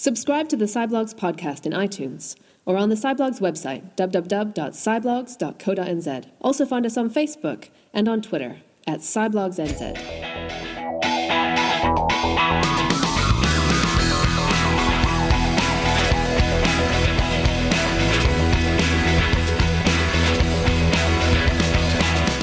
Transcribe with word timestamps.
Subscribe 0.00 0.48
to 0.48 0.56
the 0.56 0.64
Cyblogs 0.64 1.14
podcast 1.14 1.66
in 1.66 1.72
iTunes 1.72 2.34
or 2.64 2.78
on 2.78 2.88
the 2.88 2.94
Cyblogs 2.94 3.38
website, 3.38 3.82
www.cyblogs.co.nz. 3.96 6.26
Also 6.40 6.64
find 6.64 6.86
us 6.86 6.96
on 6.96 7.10
Facebook 7.10 7.68
and 7.92 8.08
on 8.08 8.22
Twitter 8.22 8.62
at 8.86 9.00
CyblogsNZ. 9.00 10.39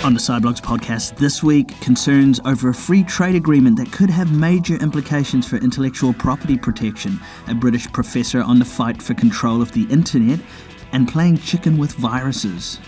On 0.08 0.14
the 0.14 0.22
Cyblogs 0.22 0.62
podcast 0.62 1.18
this 1.18 1.44
week, 1.44 1.78
concerns 1.82 2.40
over 2.46 2.70
a 2.70 2.74
free 2.74 3.04
trade 3.04 3.36
agreement 3.36 3.76
that 3.76 3.92
could 3.92 4.10
have 4.10 4.32
major 4.32 4.76
implications 4.76 5.46
for 5.46 5.58
intellectual 5.58 6.14
property 6.14 6.58
protection, 6.58 7.20
a 7.50 7.54
British 7.54 7.92
professor 7.92 8.42
on 8.42 8.58
the 8.58 8.64
fight 8.64 9.02
for 9.02 9.14
control 9.16 9.62
of 9.62 9.74
the 9.74 9.84
internet, 9.90 10.40
and 10.94 11.10
playing 11.10 11.38
chicken 11.38 11.78
with 11.78 11.92
viruses. 11.96 12.80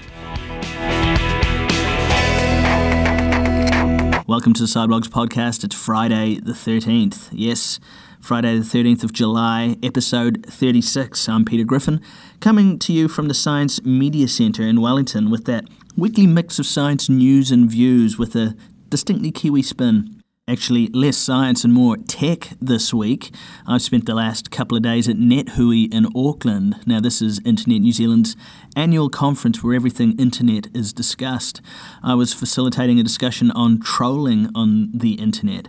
Welcome 4.26 4.54
to 4.54 4.62
the 4.62 4.70
Cyblogs 4.70 5.10
podcast. 5.10 5.66
It's 5.66 5.76
Friday 5.76 6.40
the 6.40 6.54
13th. 6.54 7.28
Yes, 7.34 7.82
Friday 8.22 8.60
the 8.60 8.64
13th 8.64 9.04
of 9.04 9.12
July, 9.12 9.76
episode 9.84 10.46
36. 10.48 11.28
I'm 11.28 11.44
Peter 11.44 11.66
Griffin, 11.66 12.00
coming 12.40 12.80
to 12.80 12.94
you 12.94 13.10
from 13.10 13.28
the 13.28 13.34
Science 13.34 13.84
Media 13.84 14.30
Centre 14.30 14.64
in 14.64 14.80
Wellington 14.80 15.30
with 15.30 15.44
that 15.44 15.66
weekly 16.00 16.26
mix 16.26 16.60
of 16.60 16.66
science 16.66 17.10
news 17.10 17.52
and 17.52 17.70
views 17.70 18.18
with 18.18 18.34
a 18.36 18.56
distinctly 18.88 19.32
Kiwi 19.32 19.62
spin. 19.62 20.22
Actually, 20.48 20.88
less 20.88 21.18
science 21.18 21.64
and 21.64 21.74
more 21.74 21.98
tech 21.98 22.50
this 22.62 22.94
week. 22.94 23.32
I've 23.68 23.82
spent 23.82 24.06
the 24.06 24.16
last 24.16 24.50
couple 24.50 24.78
of 24.78 24.82
days 24.82 25.10
at 25.10 25.18
NetHui 25.18 25.94
in 25.94 26.08
Auckland. 26.16 26.78
Now, 26.88 27.00
this 27.02 27.22
is 27.22 27.40
Internet 27.46 27.82
New 27.82 27.92
Zealand's 27.92 28.36
annual 28.76 29.10
conference 29.10 29.62
where 29.62 29.76
everything 29.76 30.18
internet 30.18 30.68
is 30.74 30.94
discussed. 30.94 31.62
I 32.02 32.16
was 32.16 32.34
facilitating 32.34 33.00
a 33.00 33.04
discussion 33.04 33.52
on 33.52 33.82
trolling 33.82 34.50
on 34.56 34.92
the 34.94 35.14
internet. 35.16 35.68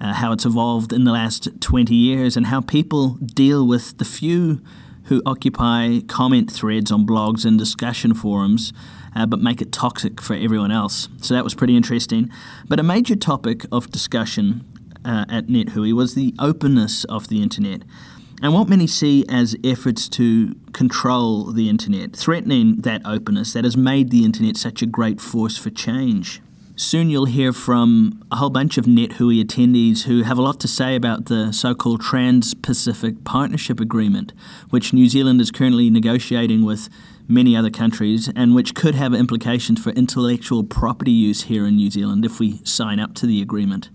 Uh, 0.00 0.14
how 0.14 0.32
it's 0.32 0.46
evolved 0.46 0.92
in 0.92 1.04
the 1.04 1.12
last 1.12 1.48
20 1.60 1.94
years 1.94 2.36
and 2.36 2.46
how 2.46 2.60
people 2.60 3.14
deal 3.24 3.66
with 3.66 3.98
the 3.98 4.04
few 4.04 4.60
who 5.04 5.22
occupy 5.26 6.00
comment 6.08 6.50
threads 6.50 6.90
on 6.90 7.06
blogs 7.06 7.44
and 7.44 7.58
discussion 7.58 8.14
forums 8.14 8.72
uh, 9.14 9.26
but 9.26 9.40
make 9.40 9.60
it 9.60 9.72
toxic 9.72 10.20
for 10.20 10.34
everyone 10.34 10.70
else. 10.70 11.08
So 11.20 11.34
that 11.34 11.44
was 11.44 11.54
pretty 11.54 11.76
interesting. 11.76 12.30
But 12.68 12.80
a 12.80 12.82
major 12.82 13.16
topic 13.16 13.64
of 13.70 13.90
discussion 13.90 14.64
uh, 15.04 15.24
at 15.28 15.46
NetHui 15.46 15.92
was 15.92 16.14
the 16.14 16.34
openness 16.38 17.04
of 17.04 17.28
the 17.28 17.42
internet 17.42 17.82
and 18.42 18.52
what 18.52 18.68
many 18.68 18.86
see 18.86 19.24
as 19.28 19.56
efforts 19.64 20.08
to 20.08 20.54
control 20.72 21.52
the 21.52 21.68
internet, 21.68 22.14
threatening 22.14 22.76
that 22.82 23.00
openness 23.04 23.52
that 23.52 23.64
has 23.64 23.76
made 23.76 24.10
the 24.10 24.24
internet 24.24 24.56
such 24.56 24.82
a 24.82 24.86
great 24.86 25.20
force 25.20 25.56
for 25.56 25.70
change. 25.70 26.42
Soon 26.76 27.08
you'll 27.08 27.26
hear 27.26 27.52
from 27.52 28.20
a 28.32 28.36
whole 28.36 28.50
bunch 28.50 28.78
of 28.78 28.84
NetHui 28.84 29.40
attendees 29.40 30.02
who 30.02 30.24
have 30.24 30.38
a 30.38 30.42
lot 30.42 30.58
to 30.58 30.66
say 30.66 30.96
about 30.96 31.26
the 31.26 31.52
so 31.52 31.72
called 31.72 32.00
Trans 32.00 32.52
Pacific 32.52 33.22
Partnership 33.22 33.78
Agreement, 33.78 34.32
which 34.70 34.92
New 34.92 35.08
Zealand 35.08 35.40
is 35.40 35.52
currently 35.52 35.88
negotiating 35.88 36.64
with 36.64 36.88
many 37.28 37.56
other 37.56 37.70
countries 37.70 38.28
and 38.34 38.56
which 38.56 38.74
could 38.74 38.96
have 38.96 39.14
implications 39.14 39.80
for 39.80 39.90
intellectual 39.90 40.64
property 40.64 41.12
use 41.12 41.44
here 41.44 41.64
in 41.64 41.76
New 41.76 41.92
Zealand 41.92 42.24
if 42.24 42.40
we 42.40 42.58
sign 42.64 42.98
up 42.98 43.14
to 43.14 43.26
the 43.26 43.40
agreement. 43.40 43.88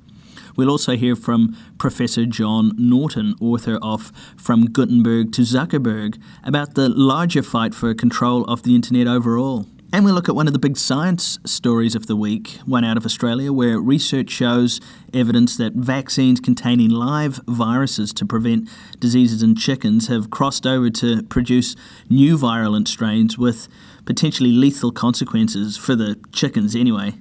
We'll 0.55 0.71
also 0.71 0.95
hear 0.95 1.17
from 1.17 1.57
Professor 1.77 2.25
John 2.25 2.71
Norton, 2.77 3.35
author 3.41 3.77
of 3.81 4.13
From 4.37 4.67
Gutenberg 4.67 5.33
to 5.33 5.41
Zuckerberg, 5.41 6.17
about 6.45 6.75
the 6.75 6.87
larger 6.87 7.43
fight 7.43 7.75
for 7.75 7.93
control 7.93 8.45
of 8.45 8.63
the 8.63 8.73
internet 8.73 9.05
overall. 9.05 9.67
And 9.91 10.05
we 10.05 10.11
look 10.11 10.29
at 10.29 10.35
one 10.35 10.45
of 10.45 10.53
the 10.53 10.59
big 10.59 10.77
science 10.77 11.39
stories 11.45 11.95
of 11.95 12.05
the 12.05 12.15
week, 12.15 12.59
one 12.65 12.83
out 12.83 12.95
of 12.95 13.05
Australia, 13.05 13.51
where 13.51 13.79
research 13.79 14.29
shows 14.29 14.79
evidence 15.15 15.57
that 15.57 15.73
vaccines 15.73 16.39
containing 16.39 16.91
live 16.91 17.41
viruses 17.47 18.13
to 18.13 18.25
prevent 18.25 18.69
diseases 18.99 19.41
in 19.41 19.55
chickens 19.55 20.07
have 20.07 20.29
crossed 20.29 20.67
over 20.67 20.91
to 20.91 21.23
produce 21.23 21.75
new 22.07 22.37
virulent 22.37 22.87
strains 22.87 23.35
with 23.35 23.67
potentially 24.05 24.51
lethal 24.51 24.91
consequences 24.91 25.75
for 25.75 25.95
the 25.95 26.19
chickens, 26.31 26.75
anyway. 26.75 27.13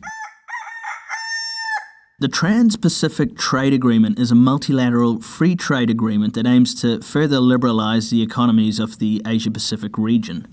The 2.20 2.28
Trans 2.28 2.76
Pacific 2.76 3.38
Trade 3.38 3.72
Agreement 3.72 4.18
is 4.18 4.30
a 4.30 4.34
multilateral 4.34 5.22
free 5.22 5.54
trade 5.54 5.88
agreement 5.88 6.34
that 6.34 6.46
aims 6.46 6.74
to 6.82 7.00
further 7.00 7.36
liberalise 7.36 8.10
the 8.10 8.22
economies 8.22 8.78
of 8.78 8.98
the 8.98 9.22
Asia 9.24 9.50
Pacific 9.50 9.96
region. 9.96 10.46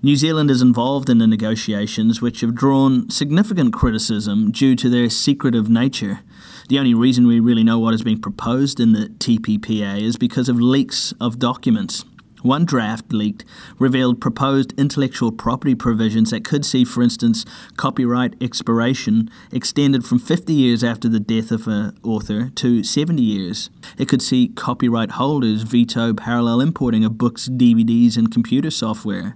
New 0.00 0.14
Zealand 0.14 0.48
is 0.48 0.62
involved 0.62 1.10
in 1.10 1.18
the 1.18 1.26
negotiations, 1.26 2.22
which 2.22 2.40
have 2.40 2.54
drawn 2.54 3.10
significant 3.10 3.72
criticism 3.72 4.52
due 4.52 4.76
to 4.76 4.88
their 4.88 5.10
secretive 5.10 5.68
nature. 5.68 6.20
The 6.68 6.78
only 6.78 6.94
reason 6.94 7.26
we 7.26 7.40
really 7.40 7.64
know 7.64 7.80
what 7.80 7.94
is 7.94 8.02
being 8.02 8.20
proposed 8.20 8.78
in 8.78 8.92
the 8.92 9.08
TPPA 9.08 10.00
is 10.00 10.16
because 10.16 10.48
of 10.48 10.60
leaks 10.60 11.12
of 11.20 11.40
documents. 11.40 12.04
One 12.42 12.64
draft 12.64 13.12
leaked 13.12 13.44
revealed 13.80 14.20
proposed 14.20 14.72
intellectual 14.78 15.32
property 15.32 15.74
provisions 15.74 16.30
that 16.30 16.44
could 16.44 16.64
see, 16.64 16.84
for 16.84 17.02
instance, 17.02 17.44
copyright 17.76 18.40
expiration 18.40 19.28
extended 19.50 20.04
from 20.04 20.20
50 20.20 20.52
years 20.52 20.84
after 20.84 21.08
the 21.08 21.18
death 21.18 21.50
of 21.50 21.66
an 21.66 21.98
author 22.04 22.50
to 22.50 22.84
70 22.84 23.20
years. 23.20 23.70
It 23.96 24.08
could 24.08 24.22
see 24.22 24.48
copyright 24.48 25.12
holders 25.12 25.62
veto 25.62 26.14
parallel 26.14 26.60
importing 26.60 27.04
of 27.04 27.18
books, 27.18 27.48
DVDs, 27.48 28.16
and 28.16 28.30
computer 28.30 28.70
software. 28.70 29.34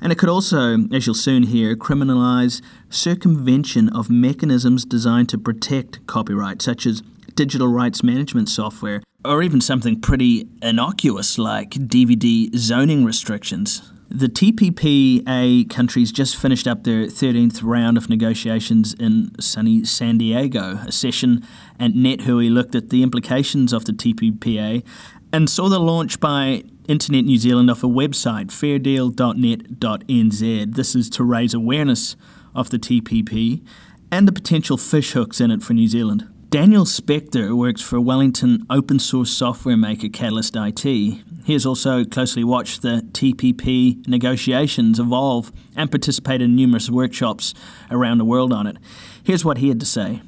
And 0.00 0.12
it 0.12 0.18
could 0.18 0.28
also, 0.28 0.78
as 0.92 1.06
you'll 1.06 1.14
soon 1.14 1.44
hear, 1.44 1.76
criminalise 1.76 2.62
circumvention 2.88 3.88
of 3.88 4.08
mechanisms 4.10 4.84
designed 4.84 5.28
to 5.30 5.38
protect 5.38 6.06
copyright, 6.06 6.62
such 6.62 6.86
as 6.86 7.02
digital 7.34 7.68
rights 7.68 8.02
management 8.02 8.48
software, 8.48 9.02
or 9.24 9.42
even 9.42 9.60
something 9.60 10.00
pretty 10.00 10.48
innocuous 10.62 11.38
like 11.38 11.70
DVD 11.70 12.54
zoning 12.56 13.04
restrictions. 13.04 13.92
The 14.10 14.28
TPPA 14.28 15.68
countries 15.68 16.12
just 16.12 16.36
finished 16.36 16.66
up 16.66 16.84
their 16.84 17.04
13th 17.04 17.60
round 17.62 17.98
of 17.98 18.08
negotiations 18.08 18.94
in 18.94 19.38
sunny 19.38 19.84
San 19.84 20.16
Diego. 20.16 20.78
A 20.86 20.92
session 20.92 21.46
at 21.78 21.92
NetHui 21.92 22.50
looked 22.50 22.74
at 22.74 22.88
the 22.88 23.02
implications 23.02 23.74
of 23.74 23.84
the 23.84 23.92
TPPA 23.92 24.82
and 25.30 25.50
saw 25.50 25.68
the 25.68 25.78
launch 25.78 26.20
by 26.20 26.62
Internet 26.88 27.26
New 27.26 27.36
Zealand 27.36 27.70
off 27.70 27.84
a 27.84 27.86
website, 27.86 28.46
fairdeal.net.nz. 28.46 30.74
This 30.74 30.94
is 30.94 31.10
to 31.10 31.22
raise 31.22 31.52
awareness 31.52 32.16
of 32.54 32.70
the 32.70 32.78
TPP 32.78 33.62
and 34.10 34.26
the 34.26 34.32
potential 34.32 34.78
fishhooks 34.78 35.38
in 35.38 35.50
it 35.50 35.62
for 35.62 35.74
New 35.74 35.86
Zealand. 35.86 36.26
Daniel 36.48 36.86
Spector 36.86 37.54
works 37.54 37.82
for 37.82 38.00
Wellington 38.00 38.64
open 38.70 38.98
source 38.98 39.30
software 39.30 39.76
maker 39.76 40.08
Catalyst 40.08 40.56
IT. 40.56 40.82
He 40.82 41.22
has 41.48 41.66
also 41.66 42.06
closely 42.06 42.42
watched 42.42 42.80
the 42.80 43.06
TPP 43.12 44.08
negotiations 44.08 44.98
evolve 44.98 45.52
and 45.76 45.90
participated 45.90 46.46
in 46.46 46.56
numerous 46.56 46.88
workshops 46.88 47.52
around 47.90 48.16
the 48.16 48.24
world 48.24 48.50
on 48.50 48.66
it. 48.66 48.78
Here's 49.22 49.44
what 49.44 49.58
he 49.58 49.68
had 49.68 49.80
to 49.80 49.86
say. 49.86 50.22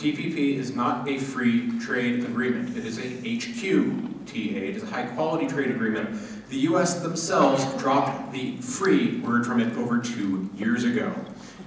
TPP 0.00 0.56
is 0.56 0.74
not 0.74 1.06
a 1.06 1.18
free 1.18 1.78
trade 1.78 2.24
agreement. 2.24 2.74
It 2.74 2.86
is 2.86 2.96
a 2.96 3.02
HQTA. 3.02 4.56
It 4.56 4.76
is 4.76 4.82
a 4.82 4.86
high 4.86 5.04
quality 5.04 5.46
trade 5.46 5.70
agreement. 5.70 6.48
The 6.48 6.56
US 6.70 7.00
themselves 7.00 7.62
dropped 7.74 8.32
the 8.32 8.56
free 8.62 9.20
word 9.20 9.44
from 9.44 9.60
it 9.60 9.76
over 9.76 9.98
two 9.98 10.48
years 10.56 10.84
ago. 10.84 11.14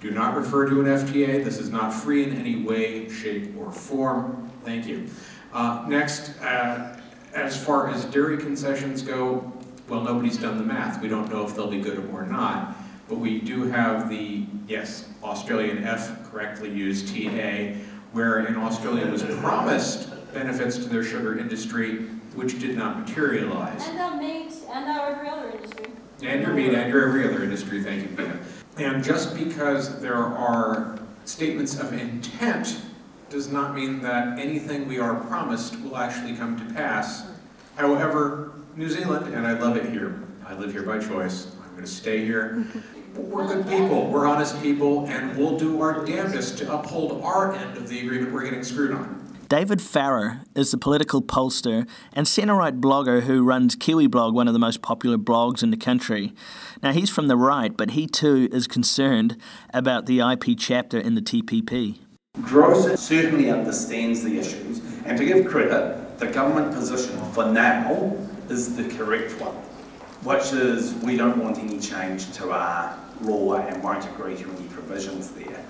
Do 0.01 0.09
not 0.09 0.35
refer 0.35 0.67
to 0.67 0.79
an 0.79 0.87
FTA. 0.87 1.43
This 1.43 1.59
is 1.59 1.69
not 1.69 1.93
free 1.93 2.23
in 2.23 2.35
any 2.35 2.55
way, 2.55 3.07
shape, 3.07 3.55
or 3.55 3.71
form. 3.71 4.49
Thank 4.63 4.87
you. 4.87 5.07
Uh, 5.53 5.85
next, 5.87 6.35
uh, 6.41 6.99
as 7.35 7.63
far 7.63 7.89
as 7.89 8.03
dairy 8.05 8.39
concessions 8.39 9.03
go, 9.03 9.53
well, 9.87 10.01
nobody's 10.01 10.37
done 10.37 10.57
the 10.57 10.63
math. 10.63 10.99
We 11.03 11.07
don't 11.07 11.29
know 11.29 11.45
if 11.45 11.55
they'll 11.55 11.69
be 11.69 11.79
good 11.79 12.09
or 12.11 12.25
not. 12.25 12.75
But 13.07 13.19
we 13.19 13.39
do 13.39 13.65
have 13.65 14.09
the, 14.09 14.45
yes, 14.67 15.07
Australian 15.23 15.83
F 15.83 16.31
correctly 16.31 16.71
used 16.71 17.09
TA 17.09 17.75
where 18.13 18.45
in 18.45 18.55
Australia 18.55 19.07
was 19.07 19.23
promised 19.23 20.09
benefits 20.33 20.77
to 20.77 20.85
their 20.85 21.03
sugar 21.03 21.37
industry, 21.37 22.05
which 22.35 22.59
did 22.59 22.77
not 22.77 22.99
materialize. 22.99 23.87
And 23.87 23.99
our 23.99 24.15
meat 24.17 24.53
and 24.71 24.89
our 24.89 25.11
every 25.11 25.29
other 25.29 25.51
industry. 25.51 25.85
And 26.23 26.41
your 26.41 26.53
meat 26.53 26.73
and 26.73 26.91
your 26.91 27.07
every 27.07 27.27
other 27.27 27.43
industry, 27.43 27.83
thank 27.83 28.03
you, 28.03 28.15
Pina. 28.15 28.39
And 28.77 29.03
just 29.03 29.35
because 29.35 29.99
there 29.99 30.15
are 30.15 30.99
statements 31.25 31.79
of 31.79 31.93
intent 31.93 32.81
does 33.29 33.51
not 33.51 33.75
mean 33.75 34.01
that 34.03 34.39
anything 34.39 34.87
we 34.87 34.99
are 34.99 35.15
promised 35.15 35.79
will 35.81 35.97
actually 35.97 36.35
come 36.35 36.57
to 36.57 36.73
pass. 36.73 37.25
However, 37.75 38.53
New 38.75 38.89
Zealand, 38.89 39.33
and 39.33 39.45
I 39.45 39.53
love 39.53 39.75
it 39.75 39.89
here, 39.89 40.19
I 40.45 40.53
live 40.53 40.71
here 40.71 40.83
by 40.83 40.99
choice, 40.99 41.47
I'm 41.63 41.71
going 41.71 41.83
to 41.83 41.87
stay 41.87 42.23
here. 42.23 42.65
We're 43.15 43.47
good 43.47 43.67
people, 43.67 44.07
we're 44.07 44.25
honest 44.27 44.61
people, 44.61 45.05
and 45.07 45.37
we'll 45.37 45.57
do 45.57 45.81
our 45.81 46.05
damnedest 46.05 46.57
to 46.59 46.73
uphold 46.73 47.21
our 47.23 47.53
end 47.53 47.77
of 47.77 47.87
the 47.87 47.99
agreement 47.99 48.31
we're 48.31 48.43
getting 48.43 48.63
screwed 48.63 48.93
on. 48.93 49.19
David 49.49 49.81
Farrer 49.81 50.41
is 50.55 50.71
the 50.71 50.79
political 50.79 51.21
pollster 51.21 51.87
and 52.13 52.27
centre 52.27 52.55
right 52.55 52.79
blogger 52.79 53.21
who 53.21 53.43
runs 53.43 53.75
Kiwiblog, 53.75 54.33
one 54.33 54.47
of 54.47 54.53
the 54.53 54.59
most 54.59 54.81
popular 54.81 55.17
blogs 55.17 55.61
in 55.61 55.69
the 55.69 55.77
country. 55.77 56.33
Now, 56.81 56.91
he's 56.91 57.11
from 57.11 57.27
the 57.27 57.37
right, 57.37 57.75
but 57.75 57.91
he 57.91 58.07
too 58.07 58.49
is 58.51 58.65
concerned 58.65 59.37
about 59.71 60.07
the 60.07 60.21
IP 60.21 60.57
chapter 60.57 60.97
in 60.97 61.13
the 61.13 61.21
TPP. 61.21 61.99
Gross 62.41 62.99
certainly 62.99 63.51
understands 63.51 64.23
the 64.23 64.39
issues, 64.39 64.81
and 65.05 65.19
to 65.19 65.25
give 65.25 65.45
credit, 65.45 66.17
the 66.17 66.27
government 66.27 66.73
position 66.73 67.19
for 67.31 67.45
now 67.45 68.17
is 68.49 68.75
the 68.75 68.89
correct 68.95 69.39
one, 69.39 69.55
which 70.23 70.53
is 70.53 70.93
we 70.95 71.17
don't 71.17 71.37
want 71.37 71.57
any 71.59 71.79
change 71.79 72.31
to 72.33 72.51
our 72.51 72.97
law 73.21 73.55
and 73.55 73.83
won't 73.83 74.05
agree 74.05 74.35
to 74.37 74.49
any 74.51 74.67
provisions 74.69 75.31
there. 75.31 75.65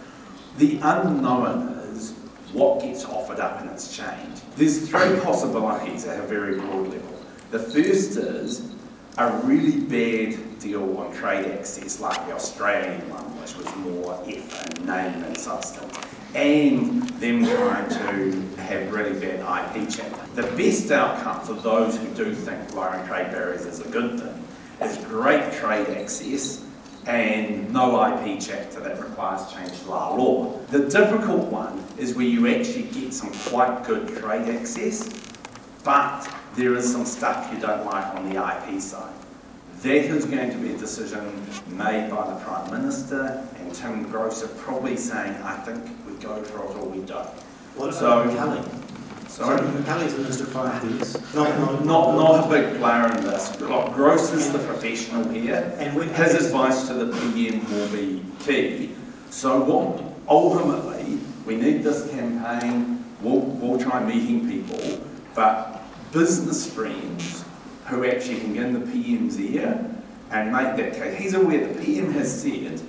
The 0.57 0.79
unknown 0.83 1.69
is 1.91 2.11
what 2.51 2.81
gets 2.81 3.03
offered 3.05 3.39
up 3.39 3.61
in 3.61 3.69
exchange. 3.69 4.39
There's 4.55 4.87
three 4.87 5.19
possibilities 5.21 6.05
at 6.05 6.19
a 6.19 6.27
very 6.27 6.59
broad 6.59 6.87
level. 6.89 7.19
The 7.49 7.59
first 7.59 8.17
is 8.17 8.71
a 9.17 9.31
really 9.43 9.79
bad 9.81 10.59
deal 10.59 10.97
on 10.97 11.13
trade 11.13 11.45
access, 11.51 11.99
like 11.99 12.25
the 12.27 12.33
Australian 12.33 13.09
one, 13.09 13.23
which 13.41 13.55
was 13.55 13.75
more 13.77 14.21
F 14.27 14.77
in 14.77 14.85
name 14.85 15.21
than 15.21 15.35
substance, 15.35 15.97
and 16.35 17.03
them 17.19 17.45
trying 17.45 17.89
to 17.89 18.61
have 18.61 18.91
really 18.91 19.19
bad 19.19 19.39
IP 19.75 19.89
chapter. 19.89 20.41
The 20.41 20.47
best 20.55 20.91
outcome 20.91 21.41
for 21.41 21.53
those 21.53 21.97
who 21.97 22.07
do 22.15 22.33
think 22.33 22.73
lowering 22.73 23.05
trade 23.07 23.31
barriers 23.31 23.65
is 23.65 23.81
a 23.81 23.89
good 23.89 24.19
thing 24.19 24.42
is 24.81 24.97
great 25.05 25.51
trade 25.53 25.87
access 25.97 26.63
and 27.05 27.71
no 27.73 28.01
IP 28.07 28.39
chapter 28.39 28.79
that 28.79 28.99
requires 29.01 29.51
change 29.51 29.77
to 29.83 29.91
our 29.91 30.17
law. 30.17 30.57
The 30.71 30.87
difficult 30.89 31.47
one 31.51 31.83
is 31.97 32.15
where 32.15 32.25
you 32.25 32.47
actually 32.47 32.83
get 32.83 33.13
some 33.13 33.31
quite 33.49 33.83
good 33.85 34.07
trade 34.17 34.47
access, 34.55 35.13
but 35.83 36.27
there 36.55 36.73
is 36.75 36.89
some 36.91 37.05
stuff 37.05 37.51
you 37.53 37.59
don't 37.59 37.85
like 37.85 38.05
on 38.15 38.29
the 38.29 38.37
IP 38.41 38.79
side. 38.79 39.13
That 39.81 39.95
is 39.95 40.23
going 40.25 40.49
to 40.51 40.57
be 40.57 40.73
a 40.73 40.77
decision 40.77 41.25
made 41.67 42.09
by 42.09 42.29
the 42.33 42.39
Prime 42.45 42.71
Minister 42.71 43.45
and 43.59 43.73
Tim 43.73 44.03
Gross 44.09 44.41
are 44.43 44.47
probably 44.59 44.95
saying, 44.95 45.33
I 45.43 45.57
think 45.57 45.83
we 46.07 46.13
go 46.23 46.41
for 46.41 46.63
it 46.63 46.77
or 46.77 46.87
we 46.87 46.99
don't. 47.05 47.27
What 47.75 47.89
about 47.89 48.29
So- 48.29 48.35
Kelly? 48.35 48.61
Sorry? 49.33 49.83
Kelly's 49.85 50.15
Minister 50.15 50.45
prior 50.45 50.79
to 50.79 50.85
this. 50.85 51.33
No, 51.33 51.43
no, 51.43 51.79
Not, 51.79 52.15
not 52.15 52.45
a 52.45 52.49
big 52.49 52.77
player 52.77 53.07
in 53.17 53.23
this. 53.23 53.55
Gross 53.57 54.31
is 54.31 54.51
the 54.51 54.59
professional 54.59 55.27
here. 55.29 55.73
And 55.79 55.95
we- 55.95 56.05
His 56.05 56.35
advice 56.45 56.85
to 56.87 56.93
the 56.93 57.11
PM 57.33 57.67
will 57.71 57.87
be 57.87 58.23
key. 58.45 58.91
So 59.31 59.59
what, 59.63 60.03
ultimately, 60.29 61.17
we 61.47 61.55
need 61.55 61.81
this 61.81 62.07
campaign, 62.11 63.03
we'll, 63.23 63.39
we'll 63.39 63.79
try 63.79 64.03
meeting 64.05 64.47
people, 64.47 64.99
but 65.33 65.81
business 66.11 66.71
friends 66.71 67.43
who 67.87 68.05
actually 68.05 68.39
can 68.39 68.53
get 68.53 68.65
in 68.65 68.73
the 68.73 68.91
PM's 68.91 69.39
ear 69.41 69.83
and 70.29 70.51
make 70.51 70.75
that 70.75 70.93
case. 70.93 71.19
He's 71.19 71.33
aware 71.33 71.67
the 71.73 71.81
PM 71.83 72.13
has 72.13 72.41
said 72.43 72.79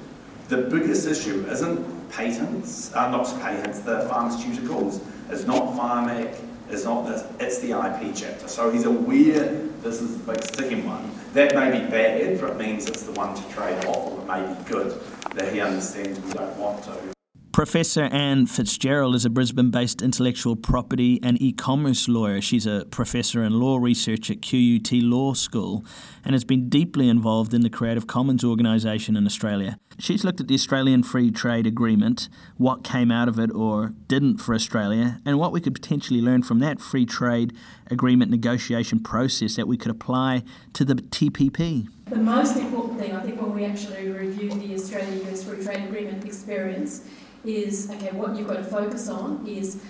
the 0.48 0.58
biggest 0.58 1.08
issue 1.08 1.46
isn't 1.48 2.10
patents, 2.10 2.94
uh, 2.94 3.10
not 3.10 3.24
patents, 3.40 3.78
the 3.78 4.06
pharmaceuticals, 4.12 5.00
it's 5.30 5.46
not 5.46 5.74
pharmac, 5.74 6.38
it's 6.70 6.84
not 6.84 7.06
this, 7.06 7.24
it's 7.40 7.58
the 7.60 7.70
IP 7.70 8.14
chapter. 8.14 8.48
So 8.48 8.70
he's 8.70 8.84
aware 8.84 9.68
this 9.82 10.00
is 10.00 10.18
the 10.18 10.32
big 10.32 10.42
sticking 10.42 10.86
one. 10.86 11.10
That 11.34 11.54
may 11.54 11.70
be 11.70 11.90
bad, 11.90 12.40
but 12.40 12.50
it 12.50 12.56
means 12.56 12.86
it's 12.86 13.02
the 13.02 13.12
one 13.12 13.34
to 13.34 13.48
trade 13.50 13.84
off, 13.84 14.12
or 14.12 14.20
it 14.20 14.26
may 14.26 14.54
be 14.54 14.64
good 14.64 15.00
that 15.34 15.52
he 15.52 15.60
understands 15.60 16.18
we 16.20 16.32
don't 16.32 16.56
want 16.56 16.82
to. 16.84 17.13
Professor 17.54 18.06
Anne 18.06 18.46
Fitzgerald 18.46 19.14
is 19.14 19.24
a 19.24 19.30
Brisbane 19.30 19.70
based 19.70 20.02
intellectual 20.02 20.56
property 20.56 21.20
and 21.22 21.40
e 21.40 21.52
commerce 21.52 22.08
lawyer. 22.08 22.40
She's 22.40 22.66
a 22.66 22.84
professor 22.90 23.44
in 23.44 23.60
law 23.60 23.78
research 23.78 24.28
at 24.28 24.42
QUT 24.42 24.90
Law 24.94 25.34
School 25.34 25.84
and 26.24 26.34
has 26.34 26.42
been 26.42 26.68
deeply 26.68 27.08
involved 27.08 27.54
in 27.54 27.60
the 27.60 27.70
Creative 27.70 28.08
Commons 28.08 28.42
organisation 28.42 29.16
in 29.16 29.24
Australia. 29.24 29.78
She's 30.00 30.24
looked 30.24 30.40
at 30.40 30.48
the 30.48 30.54
Australian 30.54 31.04
Free 31.04 31.30
Trade 31.30 31.64
Agreement, 31.64 32.28
what 32.56 32.82
came 32.82 33.12
out 33.12 33.28
of 33.28 33.38
it 33.38 33.52
or 33.52 33.92
didn't 34.08 34.38
for 34.38 34.52
Australia, 34.52 35.20
and 35.24 35.38
what 35.38 35.52
we 35.52 35.60
could 35.60 35.74
potentially 35.74 36.20
learn 36.20 36.42
from 36.42 36.58
that 36.58 36.80
free 36.80 37.06
trade 37.06 37.52
agreement 37.88 38.32
negotiation 38.32 38.98
process 38.98 39.54
that 39.54 39.68
we 39.68 39.76
could 39.76 39.92
apply 39.92 40.42
to 40.72 40.84
the 40.84 40.96
TPP. 40.96 41.86
The 42.06 42.16
most 42.16 42.56
important 42.56 42.98
thing, 42.98 43.14
I 43.14 43.22
think, 43.22 43.40
when 43.40 43.54
we 43.54 43.64
actually 43.64 44.08
review 44.08 44.50
the 44.50 44.74
Australia-US 44.74 45.44
Free 45.44 45.62
Trade 45.62 45.84
Agreement 45.84 46.24
experience 46.24 47.08
is, 47.44 47.90
okay, 47.90 48.10
what 48.12 48.36
you've 48.36 48.48
got 48.48 48.56
to 48.56 48.64
focus 48.64 49.08
on 49.08 49.46
is 49.46 49.80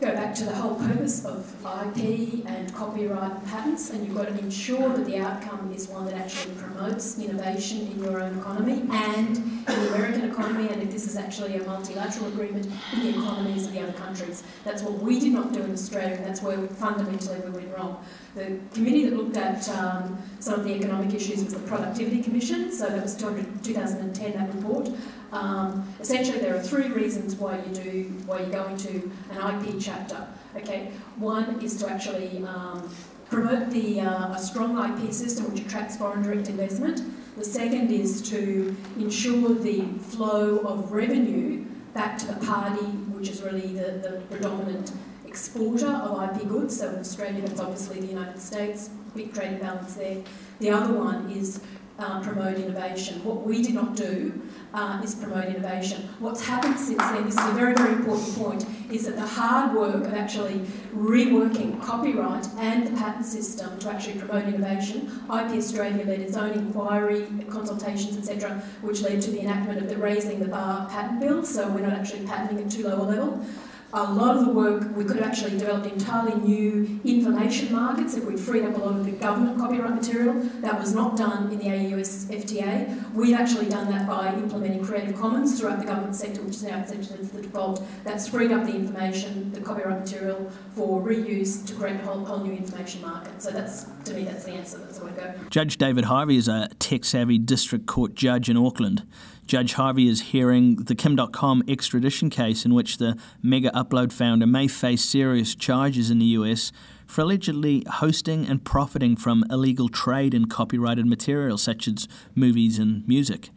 go 0.00 0.12
back 0.12 0.34
to 0.34 0.44
the 0.44 0.54
whole 0.54 0.74
purpose 0.74 1.24
of 1.24 1.54
IP 1.64 2.44
and 2.46 2.74
copyright 2.74 3.32
and 3.32 3.46
patents, 3.46 3.90
and 3.90 4.04
you've 4.04 4.16
got 4.16 4.26
to 4.26 4.38
ensure 4.38 4.88
that 4.90 5.06
the 5.06 5.18
outcome 5.18 5.72
is 5.72 5.88
one 5.88 6.04
that 6.04 6.14
actually 6.14 6.54
promotes 6.56 7.18
innovation 7.18 7.86
in 7.86 8.02
your 8.02 8.20
own 8.20 8.38
economy 8.38 8.82
and 8.90 9.36
in 9.36 9.64
the 9.64 9.94
American 9.94 10.30
economy, 10.30 10.68
and 10.68 10.82
if 10.82 10.90
this 10.90 11.06
is 11.06 11.16
actually 11.16 11.56
a 11.56 11.62
multilateral 11.64 12.26
agreement, 12.28 12.66
in 12.92 13.00
the 13.00 13.08
economies 13.10 13.66
of 13.66 13.72
the 13.72 13.80
other 13.80 13.92
countries. 13.92 14.42
That's 14.64 14.82
what 14.82 14.94
we 15.00 15.20
did 15.20 15.32
not 15.32 15.52
do 15.52 15.62
in 15.62 15.72
Australia, 15.72 16.16
and 16.16 16.24
that's 16.26 16.42
where 16.42 16.58
fundamentally 16.58 17.40
we 17.40 17.50
went 17.50 17.76
wrong. 17.76 18.04
The 18.34 18.58
committee 18.74 19.08
that 19.08 19.16
looked 19.16 19.36
at 19.36 19.68
um, 19.68 20.18
some 20.40 20.54
of 20.54 20.64
the 20.64 20.74
economic 20.74 21.14
issues 21.14 21.44
was 21.44 21.54
the 21.54 21.60
Productivity 21.60 22.20
Commission, 22.20 22.72
so 22.72 22.88
that 22.88 23.02
was 23.02 23.16
200, 23.16 23.62
2010, 23.62 24.32
that 24.32 24.54
report. 24.54 24.90
Um, 25.34 25.92
essentially, 25.98 26.38
there 26.38 26.54
are 26.54 26.62
three 26.62 26.88
reasons 26.88 27.34
why 27.34 27.58
you 27.58 27.74
do, 27.74 28.04
why 28.26 28.40
you 28.40 28.46
go 28.46 28.64
into 28.66 29.10
an 29.32 29.64
IP 29.66 29.80
chapter. 29.80 30.26
Okay, 30.56 30.92
one 31.16 31.60
is 31.60 31.76
to 31.78 31.90
actually 31.90 32.44
um, 32.46 32.88
promote 33.28 33.70
the 33.70 34.00
uh, 34.00 34.34
a 34.34 34.38
strong 34.38 34.78
IP 34.78 35.12
system 35.12 35.52
which 35.52 35.60
attracts 35.62 35.96
foreign 35.96 36.22
direct 36.22 36.48
investment. 36.48 37.02
The 37.36 37.44
second 37.44 37.90
is 37.90 38.22
to 38.30 38.76
ensure 38.96 39.54
the 39.54 39.82
flow 39.98 40.58
of 40.58 40.92
revenue 40.92 41.64
back 41.94 42.16
to 42.18 42.26
the 42.26 42.46
party, 42.46 42.84
which 43.16 43.28
is 43.28 43.42
really 43.42 43.72
the, 43.72 43.98
the 44.06 44.22
predominant 44.30 44.92
exporter 45.26 45.88
of 45.88 46.22
IP 46.22 46.48
goods. 46.48 46.78
So 46.78 46.90
in 46.90 47.00
Australia, 47.00 47.40
that's 47.40 47.60
obviously 47.60 48.00
the 48.00 48.06
United 48.06 48.40
States, 48.40 48.90
big 49.16 49.34
trade 49.34 49.54
imbalance 49.54 49.94
there. 49.94 50.22
The 50.60 50.70
other 50.70 50.94
one 50.94 51.28
is 51.28 51.60
uh, 51.98 52.20
promote 52.20 52.56
innovation. 52.56 53.22
What 53.24 53.42
we 53.46 53.62
did 53.62 53.74
not 53.74 53.94
do 53.94 54.40
uh, 54.72 55.00
is 55.04 55.14
promote 55.14 55.46
innovation. 55.46 56.08
What's 56.18 56.44
happened 56.44 56.78
since 56.78 56.98
then, 56.98 57.24
this 57.24 57.34
is 57.34 57.46
a 57.46 57.52
very, 57.52 57.74
very 57.74 57.92
important 57.92 58.34
point, 58.36 58.66
is 58.90 59.06
that 59.06 59.16
the 59.16 59.26
hard 59.26 59.74
work 59.74 60.04
of 60.04 60.12
actually 60.12 60.60
reworking 60.94 61.80
copyright 61.82 62.48
and 62.58 62.86
the 62.86 62.90
patent 62.98 63.26
system 63.26 63.78
to 63.78 63.90
actually 63.90 64.18
promote 64.18 64.44
innovation, 64.44 65.06
IP 65.26 65.52
Australia 65.52 66.04
led 66.04 66.20
its 66.20 66.36
own 66.36 66.52
inquiry, 66.52 67.26
consultations, 67.48 68.16
etc., 68.16 68.62
which 68.82 69.00
led 69.00 69.22
to 69.22 69.30
the 69.30 69.40
enactment 69.40 69.80
of 69.80 69.88
the 69.88 69.96
Raising 69.96 70.40
the 70.40 70.48
Bar 70.48 70.88
patent 70.88 71.20
bill, 71.20 71.44
so 71.44 71.68
we're 71.68 71.80
not 71.80 71.92
actually 71.92 72.26
patenting 72.26 72.64
at 72.64 72.70
too 72.70 72.88
low 72.88 73.00
a 73.00 73.04
level. 73.04 73.46
A 73.96 74.12
lot 74.12 74.36
of 74.36 74.44
the 74.44 74.50
work, 74.50 74.96
we 74.96 75.04
could 75.04 75.20
actually 75.20 75.56
developed 75.56 75.86
entirely 75.86 76.34
new 76.40 77.00
information 77.04 77.72
markets 77.72 78.16
if 78.16 78.24
we'd 78.24 78.40
freed 78.40 78.64
up 78.64 78.74
a 78.74 78.78
lot 78.78 78.96
of 78.96 79.06
the 79.06 79.12
government 79.12 79.56
copyright 79.56 79.94
material. 79.94 80.34
That 80.62 80.80
was 80.80 80.92
not 80.92 81.16
done 81.16 81.52
in 81.52 81.60
the 81.60 81.70
AUS 81.70 82.24
FTA. 82.24 83.14
We've 83.14 83.36
actually 83.36 83.68
done 83.68 83.88
that 83.92 84.08
by 84.08 84.34
implementing 84.34 84.84
Creative 84.84 85.16
Commons 85.16 85.60
throughout 85.60 85.78
the 85.78 85.86
government 85.86 86.16
sector, 86.16 86.42
which 86.42 86.56
is 86.56 86.64
now 86.64 86.80
essentially 86.80 87.22
the 87.22 87.42
default. 87.42 87.86
That's 88.02 88.26
freed 88.26 88.50
up 88.50 88.66
the 88.66 88.74
information, 88.74 89.52
the 89.52 89.60
copyright 89.60 90.00
material 90.00 90.50
for 90.74 91.00
reuse 91.00 91.64
to 91.64 91.74
create 91.74 92.00
a 92.00 92.04
whole, 92.04 92.24
whole 92.24 92.40
new 92.40 92.52
information 92.52 93.00
market. 93.00 93.40
So 93.40 93.52
that's, 93.52 93.86
to 94.06 94.14
me, 94.14 94.24
that's 94.24 94.42
the 94.42 94.54
answer. 94.54 94.78
That's 94.78 94.98
the 94.98 95.04
way 95.04 95.12
to 95.12 95.20
go. 95.20 95.34
Judge 95.50 95.78
David 95.78 96.06
Harvey 96.06 96.36
is 96.36 96.48
a 96.48 96.68
tech 96.80 97.04
savvy 97.04 97.38
district 97.38 97.86
court 97.86 98.16
judge 98.16 98.50
in 98.50 98.56
Auckland. 98.56 99.06
Judge 99.46 99.74
Harvey 99.74 100.08
is 100.08 100.22
hearing 100.32 100.76
the 100.76 100.94
Kim.com 100.94 101.62
extradition 101.68 102.30
case 102.30 102.64
in 102.64 102.72
which 102.72 102.96
the 102.96 103.18
Mega 103.42 103.70
Upload 103.72 104.10
founder 104.10 104.46
may 104.46 104.66
face 104.66 105.04
serious 105.04 105.54
charges 105.54 106.10
in 106.10 106.18
the 106.18 106.24
US 106.26 106.72
for 107.06 107.20
allegedly 107.20 107.84
hosting 107.86 108.46
and 108.46 108.64
profiting 108.64 109.16
from 109.16 109.44
illegal 109.50 109.90
trade 109.90 110.32
in 110.32 110.46
copyrighted 110.46 111.06
material 111.06 111.58
such 111.58 111.86
as 111.86 112.08
movies 112.34 112.78
and 112.78 113.06
music. 113.06 113.50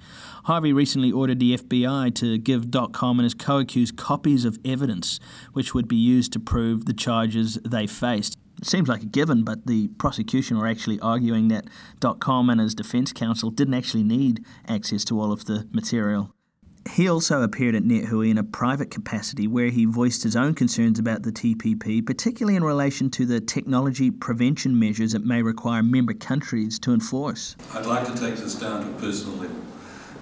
Harvey 0.44 0.74
recently 0.74 1.12
ordered 1.12 1.40
the 1.40 1.56
FBI 1.56 2.14
to 2.16 2.38
give 2.38 2.70
.com 2.92 3.20
and 3.20 3.24
his 3.24 3.34
co-accused 3.34 3.96
copies 3.96 4.44
of 4.44 4.60
evidence 4.66 5.22
which 5.54 5.74
would 5.74 5.88
be 5.88 5.96
used 5.96 6.34
to 6.34 6.40
prove 6.40 6.86
the 6.86 6.94
charges 6.94 7.60
they 7.64 7.88
faced. 7.88 8.38
Seems 8.64 8.90
like 8.90 9.04
a 9.04 9.06
given, 9.06 9.44
but 9.44 9.68
the 9.68 9.90
prosecution 10.00 10.58
were 10.58 10.68
actually 10.68 11.00
arguing 11.00 11.48
that 11.50 11.66
.com 12.20 12.50
and 12.50 12.60
his 12.60 12.74
defence 12.74 13.14
counsel 13.14 13.52
didn't 13.52 13.76
actually 13.76 14.04
need 14.04 14.44
access 14.68 15.06
to 15.06 15.20
all 15.20 15.32
of 15.32 15.46
the 15.46 15.68
material. 15.72 16.34
He 16.90 17.10
also 17.10 17.42
appeared 17.42 17.76
at 17.76 17.84
NetHui 17.84 18.30
in 18.32 18.38
a 18.38 18.44
private 18.44 18.90
capacity 18.90 19.46
where 19.46 19.70
he 19.70 19.86
voiced 19.86 20.24
his 20.24 20.36
own 20.36 20.54
concerns 20.54 21.00
about 21.00 21.24
the 21.24 21.32
TPP, 21.32 22.06
particularly 22.06 22.56
in 22.56 22.64
relation 22.64 23.10
to 23.12 23.26
the 23.26 23.42
technology 23.42 24.10
prevention 24.10 24.80
measures 24.80 25.14
it 25.14 25.26
may 25.26 25.42
require 25.42 25.84
member 25.84 26.14
countries 26.14 26.80
to 26.80 26.94
enforce. 26.94 27.56
I'd 27.74 27.86
like 27.86 28.06
to 28.06 28.18
take 28.18 28.38
this 28.38 28.56
down 28.56 28.86
to 28.86 28.90
a 28.90 29.00
personal 29.00 29.38
level 29.38 29.62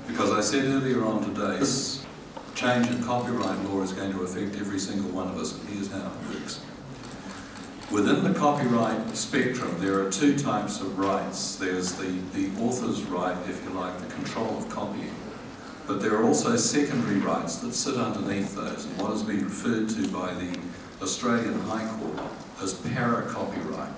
because 0.07 0.31
I 0.31 0.41
said 0.41 0.65
earlier 0.65 1.05
on 1.05 1.23
today, 1.23 1.59
this 1.59 2.05
change 2.55 2.87
in 2.87 3.03
copyright 3.03 3.59
law 3.65 3.81
is 3.81 3.91
going 3.91 4.11
to 4.13 4.23
affect 4.23 4.55
every 4.55 4.79
single 4.79 5.11
one 5.11 5.27
of 5.27 5.37
us, 5.37 5.59
and 5.59 5.69
here's 5.69 5.91
how 5.91 5.99
it 5.99 6.33
works. 6.33 6.61
Within 7.91 8.23
the 8.23 8.33
copyright 8.33 9.15
spectrum, 9.15 9.75
there 9.79 10.03
are 10.03 10.11
two 10.11 10.35
types 10.35 10.81
of 10.81 10.97
rights. 10.97 11.55
There's 11.57 11.93
the, 11.93 12.19
the 12.33 12.49
author's 12.59 13.03
right, 13.03 13.37
if 13.47 13.63
you 13.63 13.69
like, 13.69 13.97
the 13.99 14.11
control 14.13 14.57
of 14.57 14.67
copying. 14.69 15.13
But 15.85 16.01
there 16.01 16.15
are 16.15 16.23
also 16.25 16.55
secondary 16.55 17.19
rights 17.19 17.57
that 17.57 17.73
sit 17.73 17.95
underneath 17.95 18.55
those, 18.55 18.85
and 18.85 18.99
what 18.99 19.11
has 19.11 19.21
been 19.21 19.43
referred 19.45 19.89
to 19.89 20.07
by 20.09 20.33
the 20.33 20.59
Australian 20.99 21.59
High 21.61 21.87
Court 21.99 22.19
as 22.59 22.73
para-copyright. 22.73 23.93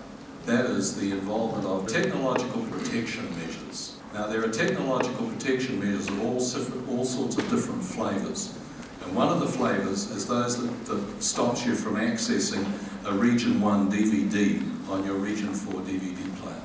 That 0.46 0.66
is 0.66 1.00
the 1.00 1.12
involvement 1.12 1.66
of 1.66 1.88
technological 1.88 2.64
protection 2.64 3.30
measures. 3.40 3.96
Now, 4.14 4.28
there 4.28 4.44
are 4.44 4.50
technological 4.50 5.28
protection 5.28 5.80
measures 5.80 6.10
of 6.10 6.22
all, 6.26 6.98
all 6.98 7.06
sorts 7.06 7.38
of 7.38 7.50
different 7.50 7.84
flavours. 7.84 8.54
And 9.06 9.16
one 9.16 9.30
of 9.30 9.40
the 9.40 9.48
flavours 9.48 10.12
is 10.12 10.28
those 10.28 10.62
that, 10.62 10.86
that 10.86 11.24
stops 11.24 11.66
you 11.66 11.74
from 11.74 11.96
accessing 11.96 12.66
a 13.08 13.14
Region 13.14 13.62
1 13.62 13.90
DVD 13.90 14.62
on 14.90 15.06
your 15.06 15.16
Region 15.16 15.54
4 15.54 15.80
DVD 15.82 16.36
player. 16.42 16.62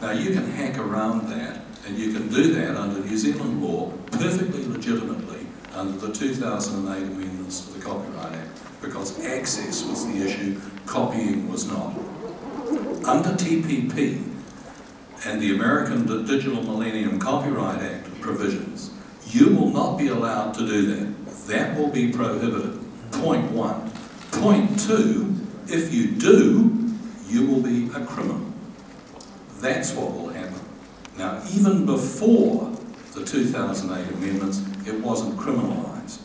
Now, 0.00 0.12
you 0.12 0.32
can 0.32 0.50
hack 0.52 0.78
around 0.78 1.28
that, 1.28 1.60
and 1.86 1.98
you 1.98 2.14
can 2.14 2.28
do 2.28 2.54
that 2.54 2.76
under 2.76 3.00
New 3.00 3.16
Zealand 3.18 3.62
law 3.62 3.90
perfectly 4.10 4.66
legitimately 4.66 5.46
under 5.74 6.06
the 6.06 6.10
2008 6.10 7.02
amendments 7.02 7.66
to 7.66 7.74
the 7.74 7.84
Copyright 7.84 8.32
Act, 8.32 8.80
because 8.80 9.22
access 9.26 9.84
was 9.84 10.06
the 10.06 10.24
issue, 10.24 10.58
copying 10.86 11.50
was 11.50 11.66
not. 11.70 11.94
Under 13.04 13.30
TPP 13.30 14.24
and 15.26 15.42
the 15.42 15.54
American 15.54 16.06
Digital 16.24 16.62
Millennium 16.62 17.18
Copyright 17.18 17.82
Act 17.82 18.20
provisions, 18.22 18.92
you 19.26 19.54
will 19.54 19.68
not 19.68 19.98
be 19.98 20.08
allowed 20.08 20.54
to 20.54 20.66
do 20.66 20.86
that. 20.86 21.36
That 21.48 21.76
will 21.76 21.88
be 21.88 22.10
prohibited. 22.10 22.80
Point 23.12 23.50
one. 23.52 23.90
Point 24.30 24.80
two, 24.80 25.31
if 25.72 25.92
you 25.92 26.08
do, 26.08 26.94
you 27.26 27.46
will 27.46 27.62
be 27.62 27.86
a 27.94 28.04
criminal. 28.04 28.46
That's 29.60 29.94
what 29.94 30.12
will 30.12 30.28
happen. 30.28 30.60
Now, 31.16 31.42
even 31.50 31.86
before 31.86 32.70
the 33.14 33.24
2008 33.24 34.14
amendments, 34.14 34.60
it 34.86 35.00
wasn't 35.00 35.38
criminalised. 35.38 36.18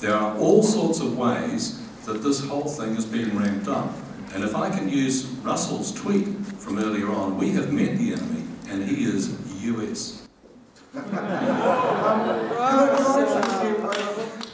There 0.00 0.14
are 0.14 0.36
all 0.38 0.62
sorts 0.62 1.00
of 1.00 1.16
ways 1.18 1.80
that 2.06 2.22
this 2.22 2.44
whole 2.46 2.68
thing 2.68 2.96
is 2.96 3.04
being 3.04 3.36
ramped 3.36 3.68
up. 3.68 3.92
And 4.34 4.42
if 4.42 4.56
I 4.56 4.70
can 4.70 4.88
use 4.88 5.26
Russell's 5.42 5.92
tweet 5.92 6.26
from 6.58 6.78
earlier 6.78 7.10
on, 7.10 7.36
we 7.38 7.50
have 7.50 7.72
met 7.72 7.98
the 7.98 8.14
enemy, 8.14 8.44
and 8.68 8.82
he 8.88 9.04
is 9.04 9.36
US. 9.64 10.26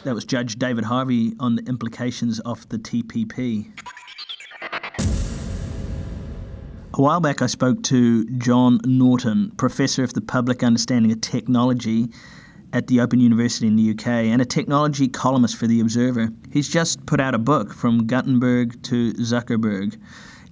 That 0.05 0.15
was 0.15 0.25
Judge 0.25 0.59
David 0.59 0.85
Harvey 0.85 1.35
on 1.39 1.57
the 1.57 1.63
implications 1.65 2.41
of 2.41 2.69
the 2.69 2.79
TPP. 2.79 3.71
A 7.01 7.03
while 7.03 7.21
back, 7.21 7.41
I 7.41 7.47
spoke 7.47 7.83
to 7.85 8.27
John 8.37 8.79
Norton, 8.85 9.53
Professor 9.53 10.05
of 10.05 10.13
the 10.13 10.21
Public 10.21 10.63
Understanding 10.63 11.11
of 11.11 11.23
Technology 11.23 12.11
at 12.75 12.89
the 12.89 13.01
Open 13.01 13.21
University 13.21 13.67
in 13.67 13.77
the 13.77 13.93
UK 13.93 14.07
and 14.07 14.43
a 14.43 14.45
technology 14.45 15.09
columnist 15.09 15.57
for 15.57 15.67
The 15.67 15.81
Observer. 15.81 16.29
He's 16.53 16.69
just 16.69 17.07
put 17.07 17.19
out 17.19 17.35
a 17.35 17.39
book, 17.39 17.73
From 17.73 18.07
Gutenberg 18.07 18.83
to 18.83 19.15
Zuckerberg 19.15 19.99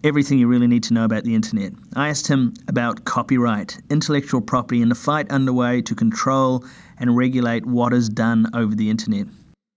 Everything 0.05 0.39
You 0.39 0.49
Really 0.49 0.67
Need 0.67 0.85
to 0.85 0.95
Know 0.95 1.05
About 1.05 1.25
the 1.25 1.35
Internet. 1.35 1.75
I 1.97 2.09
asked 2.09 2.27
him 2.27 2.55
about 2.67 3.05
copyright, 3.05 3.79
intellectual 3.91 4.41
property, 4.41 4.81
and 4.81 4.91
the 4.91 4.95
fight 4.95 5.31
underway 5.31 5.83
to 5.83 5.95
control 5.95 6.65
and 6.97 7.15
regulate 7.15 7.67
what 7.67 7.93
is 7.93 8.09
done 8.09 8.47
over 8.55 8.75
the 8.75 8.89
Internet. 8.89 9.27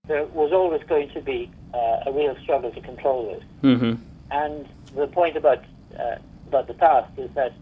There 0.08 0.24
was 0.28 0.54
always 0.54 0.84
going 0.88 1.10
to 1.10 1.20
be 1.20 1.52
uh, 1.74 2.04
a 2.06 2.14
real 2.14 2.38
struggle 2.42 2.72
to 2.72 2.80
control 2.80 3.26
this. 3.26 3.44
Mm-hmm. 3.62 4.02
And 4.32 4.70
the 4.96 5.08
point 5.08 5.36
about 5.36 5.66
uh, 6.00 6.16
about 6.52 6.68
the 6.68 6.74
past 6.74 7.10
is 7.18 7.30
that 7.34 7.54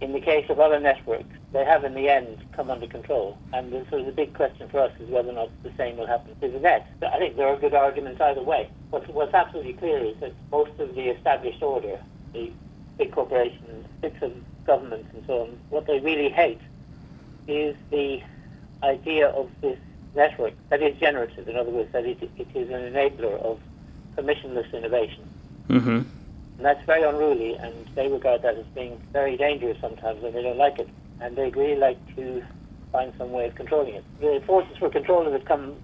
in 0.00 0.12
the 0.12 0.20
case 0.20 0.46
of 0.48 0.58
other 0.58 0.80
networks, 0.80 1.32
they 1.52 1.64
have 1.64 1.84
in 1.84 1.94
the 1.94 2.08
end 2.08 2.38
come 2.56 2.70
under 2.70 2.88
control. 2.88 3.38
And 3.52 3.72
the, 3.72 3.86
so 3.88 4.02
the 4.02 4.10
big 4.10 4.34
question 4.34 4.68
for 4.68 4.80
us 4.80 4.90
is 4.98 5.08
whether 5.08 5.30
or 5.30 5.34
not 5.34 5.50
the 5.62 5.70
same 5.76 5.96
will 5.96 6.08
happen 6.08 6.34
to 6.40 6.48
the 6.48 6.58
net. 6.58 6.88
I 7.02 7.18
think 7.18 7.36
there 7.36 7.46
are 7.46 7.56
good 7.56 7.74
arguments 7.74 8.20
either 8.20 8.42
way. 8.42 8.68
What's, 8.90 9.08
what's 9.08 9.32
absolutely 9.32 9.74
clear 9.74 9.98
is 10.04 10.16
that 10.20 10.32
most 10.50 10.72
of 10.80 10.96
the 10.96 11.10
established 11.10 11.62
order, 11.62 12.00
the 12.32 12.50
big 12.98 13.12
corporations, 13.12 13.86
bits 14.00 14.20
of 14.22 14.32
governments 14.66 15.08
and 15.14 15.22
so 15.26 15.42
on, 15.42 15.58
what 15.68 15.86
they 15.86 16.00
really 16.00 16.30
hate 16.30 16.60
is 17.46 17.76
the 17.90 18.20
idea 18.82 19.28
of 19.28 19.48
this 19.60 19.78
network 20.16 20.54
that 20.70 20.82
is 20.82 20.98
generative. 20.98 21.46
In 21.46 21.56
other 21.56 21.70
words, 21.70 21.92
that 21.92 22.04
it, 22.04 22.18
it 22.22 22.48
is 22.54 22.70
an 22.70 22.92
enabler 22.92 23.40
of 23.42 23.60
permissionless 24.16 24.72
innovation. 24.72 25.28
Mm-hmm. 25.68 26.00
And 26.60 26.66
that's 26.66 26.84
very 26.84 27.02
unruly, 27.02 27.56
and 27.56 27.72
they 27.96 28.08
regard 28.08 28.42
that 28.42 28.58
as 28.58 28.66
being 28.74 29.00
very 29.14 29.34
dangerous 29.34 29.78
sometimes, 29.80 30.22
and 30.22 30.34
they 30.34 30.42
don't 30.42 30.58
like 30.58 30.78
it. 30.78 30.90
And 31.18 31.34
they'd 31.34 31.56
really 31.56 31.80
like 31.80 31.96
to 32.16 32.42
find 32.92 33.14
some 33.16 33.32
way 33.32 33.46
of 33.46 33.54
controlling 33.54 33.94
it. 33.94 34.04
The 34.20 34.42
forces 34.46 34.76
for 34.76 34.90
controlling 34.90 35.32
it 35.32 35.46
come 35.46 35.76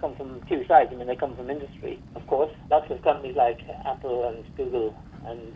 come 0.00 0.16
from 0.16 0.40
two 0.48 0.64
sides. 0.66 0.88
I 0.92 0.96
mean, 0.96 1.08
they 1.08 1.14
come 1.14 1.36
from 1.36 1.50
industry, 1.50 2.00
of 2.14 2.26
course. 2.26 2.50
Lots 2.70 2.90
of 2.90 3.02
companies 3.02 3.36
like 3.36 3.60
Apple 3.84 4.26
and 4.30 4.42
Google 4.56 4.96
and 5.26 5.52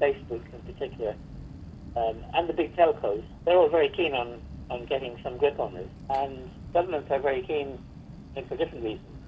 Facebook 0.00 0.44
in 0.54 0.72
particular, 0.72 1.16
um, 1.96 2.22
and 2.34 2.48
the 2.48 2.52
big 2.52 2.76
telcos, 2.76 3.24
they're 3.44 3.58
all 3.58 3.68
very 3.68 3.88
keen 3.88 4.14
on, 4.14 4.38
on 4.70 4.86
getting 4.86 5.16
some 5.24 5.36
grip 5.36 5.58
on 5.58 5.74
this. 5.74 5.90
And 6.10 6.48
governments 6.72 7.08
are 7.10 7.18
very 7.18 7.42
keen, 7.42 7.76
and 8.36 8.46
for 8.46 8.56
different 8.56 8.84
reasons, 8.84 9.18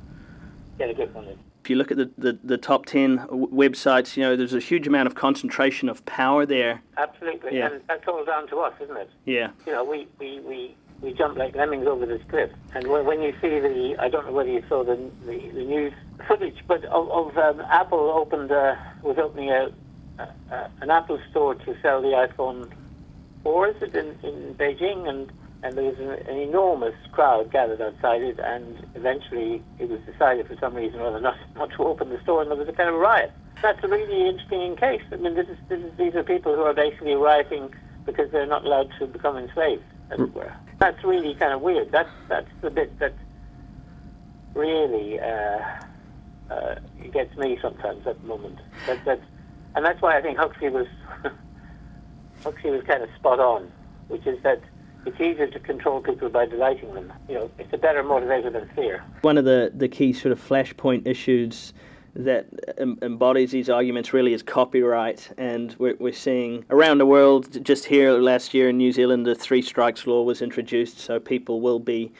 get 0.78 0.88
a 0.88 0.94
grip 0.94 1.16
on 1.16 1.24
it 1.24 1.38
if 1.62 1.70
you 1.70 1.76
look 1.76 1.92
at 1.92 1.96
the, 1.96 2.10
the, 2.18 2.38
the 2.42 2.58
top 2.58 2.86
10 2.86 3.18
websites, 3.28 4.16
you 4.16 4.24
know, 4.24 4.34
there's 4.34 4.52
a 4.52 4.58
huge 4.58 4.88
amount 4.88 5.06
of 5.06 5.14
concentration 5.14 5.88
of 5.88 6.04
power 6.06 6.44
there. 6.44 6.82
Absolutely. 6.96 7.56
Yeah. 7.56 7.70
And 7.70 7.82
that's 7.86 8.02
all 8.08 8.24
down 8.24 8.48
to 8.48 8.58
us, 8.58 8.74
isn't 8.82 8.96
it? 8.96 9.08
Yeah. 9.26 9.52
You 9.64 9.72
know, 9.72 9.84
we, 9.84 10.08
we, 10.18 10.40
we, 10.40 10.76
we 11.00 11.12
jump 11.12 11.38
like 11.38 11.54
lemmings 11.54 11.86
over 11.86 12.04
this 12.04 12.20
cliff. 12.28 12.50
And 12.74 12.88
when, 12.88 13.06
when 13.06 13.22
you 13.22 13.32
see 13.40 13.60
the, 13.60 13.94
I 14.00 14.08
don't 14.08 14.26
know 14.26 14.32
whether 14.32 14.50
you 14.50 14.64
saw 14.68 14.82
the, 14.82 14.96
the, 15.24 15.38
the 15.54 15.64
news 15.64 15.92
footage, 16.26 16.58
but 16.66 16.84
of, 16.86 17.08
of 17.10 17.38
um, 17.38 17.60
Apple 17.70 18.10
opened, 18.10 18.50
uh, 18.50 18.74
was 19.04 19.16
opening 19.18 19.50
a, 19.50 19.72
a, 20.18 20.70
an 20.80 20.90
Apple 20.90 21.20
store 21.30 21.54
to 21.54 21.76
sell 21.80 22.02
the 22.02 22.08
iPhone 22.08 22.72
4, 23.44 23.68
is 23.68 23.82
it, 23.82 23.94
in, 23.94 24.08
in 24.24 24.54
Beijing? 24.56 25.08
And 25.08 25.32
and 25.62 25.76
there 25.76 25.84
was 25.84 25.98
an, 25.98 26.10
an, 26.28 26.38
enormous 26.38 26.94
crowd 27.12 27.52
gathered 27.52 27.80
outside 27.80 28.22
it, 28.22 28.38
and 28.40 28.84
eventually 28.94 29.62
it 29.78 29.88
was 29.88 30.00
decided 30.00 30.46
for 30.48 30.56
some 30.60 30.74
reason 30.74 31.00
or 31.00 31.06
other 31.06 31.20
not, 31.20 31.36
not 31.56 31.70
to 31.70 31.84
open 31.84 32.08
the 32.08 32.20
store, 32.22 32.42
and 32.42 32.50
there 32.50 32.58
was 32.58 32.68
a 32.68 32.72
kind 32.72 32.88
of 32.88 32.96
riot. 32.96 33.32
That's 33.62 33.82
a 33.84 33.88
really 33.88 34.28
interesting 34.28 34.76
case. 34.76 35.02
I 35.12 35.16
mean, 35.16 35.34
this 35.34 35.48
is, 35.48 35.56
this 35.68 35.78
is, 35.78 35.92
these 35.96 36.14
are 36.14 36.24
people 36.24 36.54
who 36.54 36.62
are 36.62 36.74
basically 36.74 37.14
rioting 37.14 37.72
because 38.04 38.30
they're 38.32 38.46
not 38.46 38.64
allowed 38.64 38.90
to 38.98 39.06
become 39.06 39.36
enslaved, 39.36 39.84
as 40.10 40.18
it 40.18 40.34
were. 40.34 40.52
That's 40.80 41.02
really 41.04 41.34
kind 41.34 41.52
of 41.52 41.60
weird. 41.60 41.92
That's, 41.92 42.10
that's 42.28 42.50
the 42.60 42.70
bit 42.70 42.98
that 42.98 43.14
really 44.54 45.20
uh, 45.20 45.60
uh, 46.50 46.74
gets 47.12 47.36
me 47.36 47.56
sometimes 47.62 48.04
at 48.06 48.20
the 48.20 48.26
moment. 48.26 48.58
That, 48.86 49.04
that's, 49.04 49.22
and 49.76 49.86
that's 49.86 50.02
why 50.02 50.18
I 50.18 50.22
think 50.22 50.38
Huxley 50.38 50.70
was, 50.70 50.88
Huxley 52.42 52.70
was 52.70 52.82
kind 52.82 53.04
of 53.04 53.08
spot 53.16 53.38
on, 53.38 53.70
which 54.08 54.26
is 54.26 54.42
that 54.42 54.60
it's 55.04 55.20
easier 55.20 55.46
to 55.48 55.58
control 55.60 56.00
people 56.00 56.28
by 56.28 56.46
delighting 56.46 56.94
them. 56.94 57.12
You 57.28 57.34
know, 57.34 57.50
it's 57.58 57.72
a 57.72 57.78
better 57.78 58.02
motivator 58.02 58.52
than 58.52 58.68
fear. 58.74 59.04
One 59.22 59.38
of 59.38 59.44
the, 59.44 59.72
the 59.74 59.88
key 59.88 60.12
sort 60.12 60.32
of 60.32 60.40
flashpoint 60.40 61.06
issues 61.06 61.72
that 62.14 62.46
embodies 62.78 63.52
these 63.52 63.70
arguments 63.70 64.12
really 64.12 64.34
is 64.34 64.42
copyright. 64.42 65.30
And 65.38 65.74
we're, 65.78 65.96
we're 65.98 66.12
seeing 66.12 66.64
around 66.70 66.98
the 66.98 67.06
world, 67.06 67.64
just 67.64 67.86
here 67.86 68.12
last 68.12 68.52
year 68.54 68.68
in 68.68 68.76
New 68.76 68.92
Zealand, 68.92 69.26
the 69.26 69.34
three 69.34 69.62
strikes 69.62 70.06
law 70.06 70.22
was 70.22 70.42
introduced, 70.42 70.98
so 70.98 71.18
people 71.18 71.60
will 71.60 71.80
be. 71.80 72.12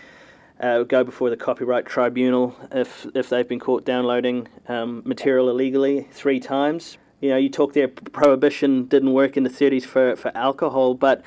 Uh, 0.61 0.85
go 0.85 1.03
before 1.03 1.29
the 1.29 1.37
copyright 1.37 1.85
tribunal 1.87 2.55
if 2.71 3.05
if 3.17 3.29
they've 3.29 3.49
been 3.49 3.59
caught 3.59 3.85
downloading 3.85 4.47
um, 4.69 5.03
material 5.05 5.49
illegally 5.49 6.07
three 6.13 6.39
times. 6.39 6.99
You 7.21 7.31
know, 7.31 7.37
you 7.37 7.49
talk 7.49 7.73
there, 7.73 7.89
prohibition 7.89 8.85
didn't 8.85 9.13
work 9.13 9.37
in 9.37 9.43
the 9.43 9.51
30s 9.51 9.85
for, 9.85 10.15
for 10.15 10.31
alcohol, 10.37 10.95
but 10.95 11.25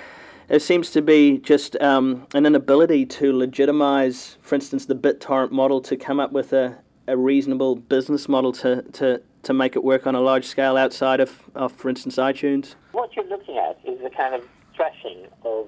there 0.47 0.59
seems 0.59 0.91
to 0.91 1.01
be 1.01 1.39
just 1.39 1.75
um, 1.81 2.27
an 2.33 2.45
inability 2.45 3.05
to 3.05 3.35
legitimize, 3.35 4.37
for 4.41 4.55
instance, 4.55 4.85
the 4.85 4.95
BitTorrent 4.95 5.51
model 5.51 5.81
to 5.81 5.97
come 5.97 6.19
up 6.19 6.31
with 6.31 6.53
a, 6.53 6.77
a 7.07 7.17
reasonable 7.17 7.75
business 7.75 8.29
model 8.29 8.51
to, 8.53 8.81
to, 8.93 9.21
to 9.43 9.53
make 9.53 9.75
it 9.75 9.83
work 9.83 10.07
on 10.07 10.15
a 10.15 10.21
large 10.21 10.45
scale 10.45 10.77
outside 10.77 11.19
of, 11.19 11.43
of, 11.55 11.71
for 11.71 11.89
instance, 11.89 12.15
iTunes. 12.17 12.75
What 12.91 13.15
you're 13.15 13.27
looking 13.27 13.57
at 13.57 13.79
is 13.83 14.01
the 14.01 14.09
kind 14.09 14.35
of 14.35 14.47
thrashing 14.75 15.25
of 15.43 15.67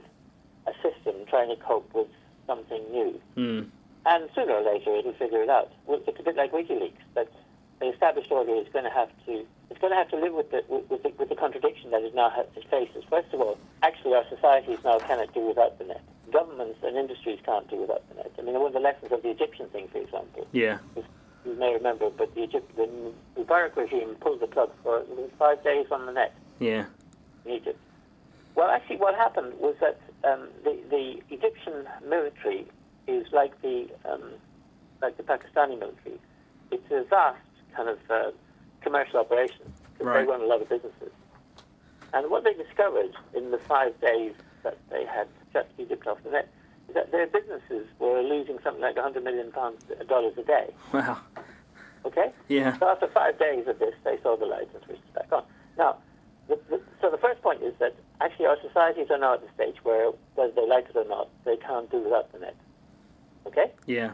a 0.67 0.74
system 0.81 1.15
trying 1.29 1.50
to 1.50 1.55
cope 1.55 1.93
with 1.93 2.07
something 2.46 2.84
new. 2.91 3.22
Mm. 3.36 3.69
And 4.05 4.29
sooner 4.34 4.53
or 4.53 4.74
later 4.74 4.96
it'll 4.96 5.13
figure 5.13 5.41
it 5.41 5.50
out. 5.50 5.72
It's 5.88 6.19
a 6.19 6.24
bit 6.24 6.36
like 6.36 6.51
WikiLeaks, 6.51 6.93
that 7.15 7.27
the 7.79 7.89
established 7.89 8.31
order 8.31 8.55
is 8.55 8.67
going 8.72 8.86
to 8.86 8.91
have 8.91 9.10
to 9.25 9.46
it's 9.69 9.79
going 9.79 9.91
to 9.91 9.97
have 9.97 10.09
to 10.09 10.17
live 10.17 10.33
with 10.33 10.50
the, 10.51 10.62
with, 10.69 11.03
the, 11.03 11.12
with 11.19 11.29
the 11.29 11.36
contradiction 11.36 11.91
that 11.91 12.01
it 12.01 12.15
now 12.15 12.31
faces. 12.71 13.03
First 13.09 13.33
of 13.33 13.41
all, 13.41 13.57
actually 13.83 14.13
our 14.13 14.24
societies 14.29 14.79
now 14.83 15.00
cannot 15.00 15.33
do 15.33 15.41
without 15.41 15.77
the 15.77 15.86
net. 15.86 16.01
governments 16.31 16.79
and 16.83 16.97
industries 16.97 17.39
can't 17.45 17.69
do 17.69 17.77
without 17.81 18.07
the 18.09 18.15
net. 18.15 18.31
I 18.38 18.41
mean, 18.41 18.53
one 18.55 18.67
of 18.67 18.74
the 18.74 18.79
lessons 18.79 19.12
of 19.12 19.21
the 19.24 19.29
Egyptian 19.29 19.67
thing, 19.69 19.88
for 19.91 20.00
example, 20.00 20.47
Yeah. 20.51 20.79
you 21.45 21.53
may 21.55 21.74
remember, 21.74 22.09
but 22.09 22.33
the 22.36 22.43
Egyptian 22.43 22.75
the 22.75 23.41
Mubarak 23.41 23.75
regime 23.75 24.15
pulled 24.19 24.39
the 24.41 24.47
plug 24.47 24.71
for 24.83 25.03
five 25.39 25.63
days 25.63 25.88
on 25.91 26.05
the 26.05 26.12
net 26.12 26.33
Yeah. 26.59 26.86
in 27.45 27.51
Egypt. 27.51 27.79
Well, 28.55 28.69
actually, 28.69 28.97
what 28.97 29.15
happened 29.15 29.53
was 29.59 29.75
that 29.79 30.00
um, 30.24 30.50
the, 30.63 30.77
the 30.89 31.21
Egyptian 31.29 31.86
military 32.07 32.65
is 33.07 33.25
like 33.31 33.53
the 33.62 33.88
um, 34.05 34.33
like 35.01 35.15
the 35.17 35.24
Pakistani 35.24 35.77
military. 35.79 36.19
It's 36.71 36.89
a 36.91 37.03
vast 37.09 37.38
kind 37.75 37.88
of 37.88 38.00
uh, 38.09 38.31
commercial 38.88 39.20
operations 39.20 39.74
because 39.94 40.08
Right. 40.08 40.25
they 40.25 40.32
run 40.32 40.41
a 40.41 40.46
lot 40.46 40.62
of 40.62 40.70
businesses. 40.70 41.12
And 42.13 42.29
what 42.32 42.44
they 42.46 42.53
discovered 42.53 43.12
in 43.34 43.51
the 43.51 43.58
five 43.60 44.00
days 44.00 44.34
that 44.63 44.77
they 44.89 45.03
had 45.06 45.27
shut 45.51 45.70
Egypt 45.77 46.08
off 46.08 46.20
the 46.24 46.32
net 46.32 46.48
is 46.88 46.94
that 46.96 47.12
their 47.12 47.27
businesses 47.27 47.86
were 48.00 48.22
losing 48.22 48.58
something 48.63 48.82
like 48.82 48.96
100 48.96 49.24
million 49.24 49.51
pounds 49.51 49.84
uh, 49.91 50.03
dollars 50.06 50.34
a 50.38 50.44
day. 50.44 50.74
Wow. 50.94 51.17
Okay. 52.06 52.32
Yeah. 52.48 52.77
So 52.79 52.88
after 52.88 53.08
five 53.08 53.38
days 53.38 53.67
of 53.67 53.79
this, 53.79 53.94
they 54.06 54.17
saw 54.24 54.38
the 54.38 54.46
light 54.46 54.70
and 54.74 54.82
switched 54.86 55.03
it 55.03 55.13
back 55.13 55.32
on. 55.34 55.44
Now, 55.77 55.98
the, 56.48 56.58
the, 56.70 56.79
so 57.01 57.10
the 57.12 57.17
first 57.17 57.41
point 57.41 57.62
is 57.62 57.74
that 57.79 57.94
actually 58.22 58.46
our 58.46 58.58
societies 58.65 59.08
are 59.12 59.17
now 59.17 59.34
at 59.34 59.41
the 59.41 59.50
stage 59.53 59.75
where, 59.84 60.12
whether 60.36 60.53
they 60.53 60.65
like 60.65 60.86
it 60.89 60.96
or 60.96 61.03
not, 61.06 61.27
they 61.44 61.58
can't 61.58 61.91
do 61.91 62.00
without 62.00 62.32
the 62.32 62.39
net. 62.39 62.56
Okay? 63.48 63.72
Yeah. 63.86 64.12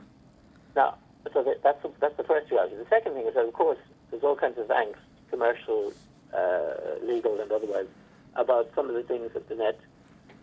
Now, 0.75 0.97
so 1.31 1.43
that, 1.43 1.61
that's, 1.61 1.85
that's 2.01 2.17
the 2.17 2.23
first 2.23 2.49
reality. 2.49 2.75
The 2.75 2.87
second 2.89 3.13
thing 3.13 3.27
is 3.27 3.35
that, 3.35 3.45
of 3.45 3.53
course, 3.53 3.77
there's 4.13 4.23
all 4.23 4.35
kinds 4.35 4.59
of 4.59 4.67
angst, 4.67 5.01
commercial, 5.31 5.91
uh, 6.37 7.01
legal, 7.01 7.41
and 7.41 7.51
otherwise, 7.51 7.87
about 8.35 8.69
some 8.75 8.87
of 8.87 8.93
the 8.93 9.01
things 9.01 9.31
that 9.33 9.49
the 9.49 9.55
net, 9.55 9.79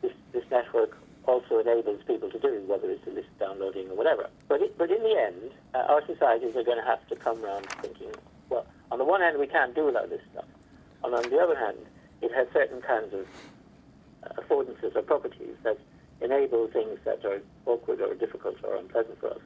this, 0.02 0.10
this 0.32 0.42
network 0.50 0.98
also 1.26 1.60
enables 1.60 2.02
people 2.02 2.28
to 2.30 2.38
do, 2.40 2.64
whether 2.66 2.90
it's 2.90 3.06
illicit 3.06 3.38
downloading 3.38 3.88
or 3.88 3.94
whatever. 3.94 4.28
But, 4.48 4.62
it, 4.62 4.76
but 4.76 4.90
in 4.90 5.00
the 5.04 5.16
end, 5.16 5.52
uh, 5.72 5.86
our 5.88 6.04
societies 6.04 6.56
are 6.56 6.64
going 6.64 6.78
to 6.78 6.84
have 6.84 7.06
to 7.10 7.16
come 7.16 7.44
around 7.44 7.66
thinking, 7.80 8.10
well, 8.48 8.66
on 8.90 8.98
the 8.98 9.04
one 9.04 9.20
hand, 9.20 9.38
we 9.38 9.46
can't 9.46 9.72
do 9.72 9.84
without 9.84 10.10
this 10.10 10.22
stuff. 10.32 10.46
And 11.04 11.14
on 11.14 11.30
the 11.30 11.38
other 11.38 11.56
hand, 11.56 11.78
it 12.22 12.32
has 12.34 12.48
certain 12.52 12.82
kinds 12.82 13.14
of 13.14 13.24
affordances 14.36 14.96
or 14.96 15.02
properties 15.02 15.54
that 15.62 15.78
enable 16.20 16.66
things 16.66 16.98
that 17.04 17.24
are 17.24 17.40
awkward 17.66 18.00
or 18.00 18.14
difficult 18.14 18.56
or 18.64 18.74
unpleasant 18.74 19.20
for 19.20 19.30
us 19.30 19.40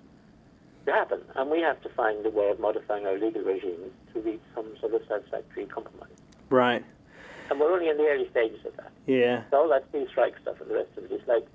to 0.87 0.93
happen. 0.93 1.21
And 1.35 1.51
we 1.51 1.61
have 1.61 1.81
to 1.83 1.89
find 1.91 2.25
a 2.25 2.31
way 2.31 2.51
of 2.51 2.61
modifying 2.61 3.07
our 3.07 3.19
legal 3.19 3.43
regimes 3.43 3.93
to 4.13 4.21
reach 4.21 4.41
some 4.55 4.67
sort 4.81 4.95
of 4.95 5.03
satisfactory 5.09 5.67
compromise. 5.67 6.09
Right. 6.51 6.85
And 7.51 7.61
we're 7.61 7.73
only 7.73 7.89
in 7.89 7.97
the 7.97 8.05
early 8.05 8.29
stages 8.31 8.65
of 8.65 8.77
that. 8.77 8.93
Yeah. 9.07 9.43
So 9.51 9.59
all 9.59 9.69
that 9.69 9.85
steel 9.91 10.07
strike 10.09 10.35
stuff 10.41 10.61
and 10.61 10.71
the 10.71 10.75
rest 10.75 10.91
of 10.97 11.05
it 11.05 11.13
is 11.13 11.27
like 11.27 11.47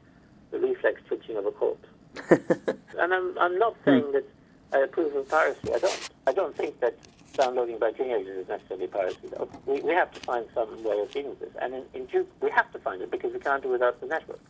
the 0.51 0.59
reflex 0.59 1.01
twitching 1.07 1.37
of 1.37 1.45
a 1.45 1.51
corpse. 1.51 1.87
and 2.29 3.13
I'm, 3.13 3.37
I'm 3.37 3.57
not 3.57 3.75
saying 3.85 4.11
that 4.13 4.25
I 4.73 4.79
approve 4.79 5.15
of 5.15 5.27
piracy. 5.29 5.73
I 5.73 5.79
don't. 5.79 6.09
I 6.27 6.31
don't 6.31 6.55
think 6.55 6.79
that 6.79 6.95
downloading 7.33 7.79
by 7.79 7.91
teenagers 7.91 8.43
is 8.43 8.47
necessarily 8.47 8.87
piracy, 8.87 9.29
though. 9.31 9.49
We, 9.65 9.81
we 9.81 9.93
have 9.93 10.11
to 10.11 10.19
find 10.19 10.45
some 10.53 10.83
way 10.83 10.99
of 10.99 11.11
dealing 11.11 11.31
with 11.31 11.39
this. 11.39 11.53
And 11.61 11.73
in, 11.73 11.83
in 11.93 12.05
due, 12.05 12.27
we 12.41 12.51
have 12.51 12.71
to 12.73 12.79
find 12.79 13.01
it 13.01 13.09
because 13.09 13.33
we 13.33 13.39
can't 13.39 13.63
do 13.63 13.69
it 13.69 13.73
without 13.73 13.99
the 14.01 14.07
network. 14.07 14.41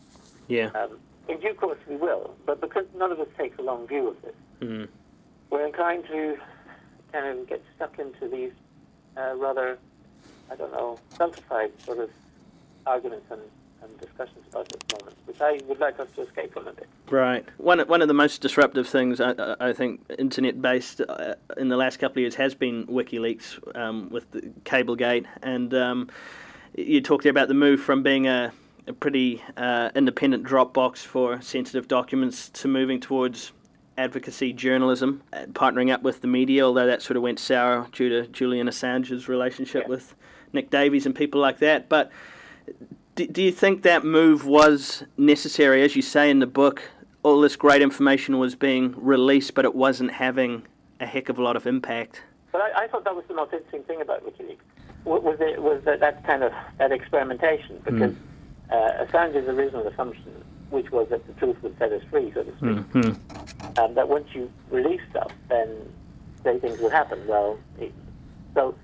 Yeah. 0.47 0.71
Um, 0.71 0.99
in 1.29 1.39
due 1.39 1.53
course, 1.53 1.77
we 1.87 1.95
will. 1.95 2.35
But 2.45 2.59
because 2.61 2.85
none 2.97 3.11
of 3.11 3.19
us 3.19 3.27
takes 3.37 3.57
a 3.59 3.61
long 3.61 3.87
view 3.87 4.09
of 4.09 4.21
this, 4.21 4.35
Mm. 4.61 4.87
we're 5.49 5.65
inclined 5.65 6.05
to 6.07 6.37
kind 7.13 7.25
of 7.39 7.47
get 7.47 7.61
stuck 7.75 7.97
into 7.99 8.27
these 8.27 8.51
uh, 9.17 9.33
rather, 9.35 9.77
I 10.51 10.55
don't 10.55 10.71
know, 10.73 10.99
stultified 11.13 11.71
sort 11.81 11.99
of 11.99 12.09
arguments 12.85 13.25
and, 13.31 13.41
and 13.81 13.99
discussions 13.99 14.45
about 14.49 14.67
this 14.69 14.81
moment, 14.99 15.17
which 15.25 15.39
I 15.41 15.59
would 15.67 15.79
like 15.79 15.99
us 15.99 16.07
to 16.15 16.21
escape 16.23 16.53
from 16.53 16.67
a 16.67 16.73
bit. 16.73 16.87
Right. 17.09 17.45
One 17.57 17.79
one 17.87 18.01
of 18.01 18.07
the 18.07 18.13
most 18.13 18.41
disruptive 18.41 18.87
things 18.87 19.19
I, 19.21 19.31
I 19.31 19.69
I 19.69 19.73
think 19.73 20.01
internet 20.19 20.61
based 20.61 21.01
uh, 21.01 21.35
in 21.57 21.69
the 21.69 21.77
last 21.77 21.97
couple 21.99 22.19
of 22.19 22.21
years 22.21 22.35
has 22.35 22.53
been 22.53 22.85
WikiLeaks 22.87 23.75
um, 23.75 24.09
with 24.09 24.29
the 24.31 24.41
Cablegate, 24.65 25.25
and 25.41 25.73
um, 25.73 26.09
you 26.75 27.01
talked 27.01 27.25
about 27.25 27.47
the 27.47 27.53
move 27.55 27.79
from 27.81 28.03
being 28.03 28.27
a, 28.27 28.51
a 28.89 28.93
pretty 28.93 29.41
uh, 29.55 29.91
independent 29.95 30.43
Dropbox 30.43 30.97
for 30.97 31.39
sensitive 31.41 31.87
documents 31.87 32.49
to 32.49 32.67
moving 32.67 32.99
towards 32.99 33.53
advocacy 33.97 34.51
journalism, 34.51 35.21
uh, 35.31 35.45
partnering 35.53 35.93
up 35.93 36.01
with 36.01 36.21
the 36.21 36.27
media, 36.27 36.65
although 36.65 36.87
that 36.87 37.01
sort 37.01 37.15
of 37.15 37.23
went 37.23 37.39
sour 37.39 37.87
due 37.91 38.09
to 38.09 38.27
Julian 38.27 38.67
Assange's 38.67 39.27
relationship 39.29 39.83
Yeah. 39.83 39.89
with 39.89 40.15
Nick 40.53 40.69
Davies 40.71 41.05
and 41.05 41.13
people 41.13 41.39
like 41.39 41.59
that. 41.59 41.87
But 41.87 42.11
do, 43.15 43.27
do 43.27 43.43
you 43.43 43.51
think 43.51 43.83
that 43.83 44.03
move 44.03 44.45
was 44.45 45.03
necessary? 45.17 45.83
As 45.83 45.95
you 45.95 46.01
say 46.01 46.29
in 46.31 46.39
the 46.39 46.47
book, 46.47 46.81
all 47.21 47.41
this 47.41 47.55
great 47.55 47.81
information 47.81 48.39
was 48.39 48.55
being 48.55 48.95
released, 48.97 49.53
but 49.53 49.65
it 49.65 49.75
wasn't 49.75 50.11
having 50.13 50.63
a 50.99 51.05
heck 51.05 51.29
of 51.29 51.37
a 51.37 51.43
lot 51.43 51.55
of 51.55 51.67
impact. 51.67 52.23
But 52.51 52.61
I, 52.61 52.85
I 52.85 52.87
thought 52.87 53.03
that 53.03 53.15
was 53.15 53.25
the 53.27 53.35
most 53.35 53.53
interesting 53.53 53.83
thing 53.83 54.01
about 54.01 54.25
WikiLeaks 54.25 54.57
wa- 55.03 55.19
was 55.19 55.39
it 55.41 55.61
was 55.61 55.83
that, 55.83 55.99
that 55.99 56.25
kind 56.25 56.41
of 56.43 56.51
that 56.79 56.91
experimentation 56.91 57.79
because 57.83 58.15
uh, 58.71 59.05
Assange's 59.05 59.47
original 59.47 59.87
assumption, 59.87 60.43
which 60.69 60.91
was 60.91 61.07
that 61.09 61.25
the 61.27 61.33
truth 61.33 61.61
would 61.63 61.77
set 61.77 61.91
us 61.91 62.01
free, 62.09 62.31
so 62.33 62.43
to 62.43 62.57
speak, 62.57 62.77
and 63.77 63.97
that 63.97 64.07
once 64.07 64.27
you 64.33 64.51
release 64.69 65.01
stuff, 65.09 65.31
then 65.49 65.69
say 66.43 66.59
things 66.59 66.79
would 66.79 66.91
happen. 66.91 67.25
Well, 67.27 67.57
it, 67.79 67.93
so 68.53 68.75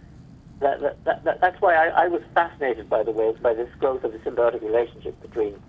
that, 0.59 0.81
that, 0.81 1.03
that, 1.05 1.23
that, 1.23 1.41
that's 1.41 1.61
why 1.61 1.75
I, 1.75 2.05
I 2.05 2.07
was 2.07 2.21
fascinated 2.33 2.89
by 2.89 3.03
the 3.03 3.11
way 3.11 3.33
by 3.41 3.53
this 3.53 3.69
growth 3.79 4.03
of 4.03 4.11
the 4.11 4.19
symbiotic 4.19 4.61
relationship 4.61 5.19
between 5.21 5.61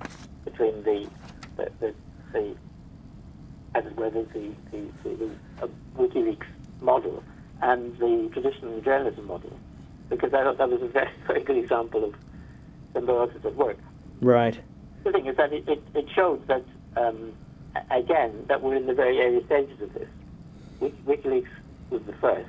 between 0.45 0.83
the 0.85 1.09
the, 1.57 1.71
the, 1.81 1.95
the 2.33 2.57
as 3.77 3.85
it 3.85 3.97
were, 3.97 4.11
the, 4.11 4.23
the, 4.33 4.53
the, 4.71 4.89
the, 5.03 5.17
the 5.17 5.31
uh, 5.63 5.69
WikiLeaks 5.99 6.47
model 6.81 7.23
and 7.61 7.97
the 7.99 8.31
traditional 8.33 8.81
journalism 8.81 9.27
model, 9.27 9.53
because 10.09 10.33
I 10.33 10.43
thought 10.45 10.59
that 10.59 10.71
was 10.71 10.83
a 10.83 10.89
very, 10.89 11.11
very 11.27 11.43
good 11.43 11.59
example 11.59 12.05
of 12.05 12.15
symbiosis 12.95 13.45
at 13.45 13.55
work. 13.55 13.79
Right. 14.21 14.59
The 15.05 15.13
thing 15.13 15.27
is 15.27 15.37
that 15.37 15.53
it, 15.53 15.69
it, 15.69 15.83
it 15.95 16.07
showed 16.15 16.47
that, 16.49 16.65
um, 16.97 17.33
again, 17.91 18.45
that 18.49 18.63
we're 18.63 18.77
in 18.77 18.87
the 18.87 18.95
very 18.95 19.21
early 19.21 19.45
stages 19.47 19.81
of 19.81 19.93
this. 19.95 20.09
Wik- 20.81 21.05
WikiLeaks 21.07 21.49
was 21.91 22.03
the 22.03 22.13
first, 22.15 22.49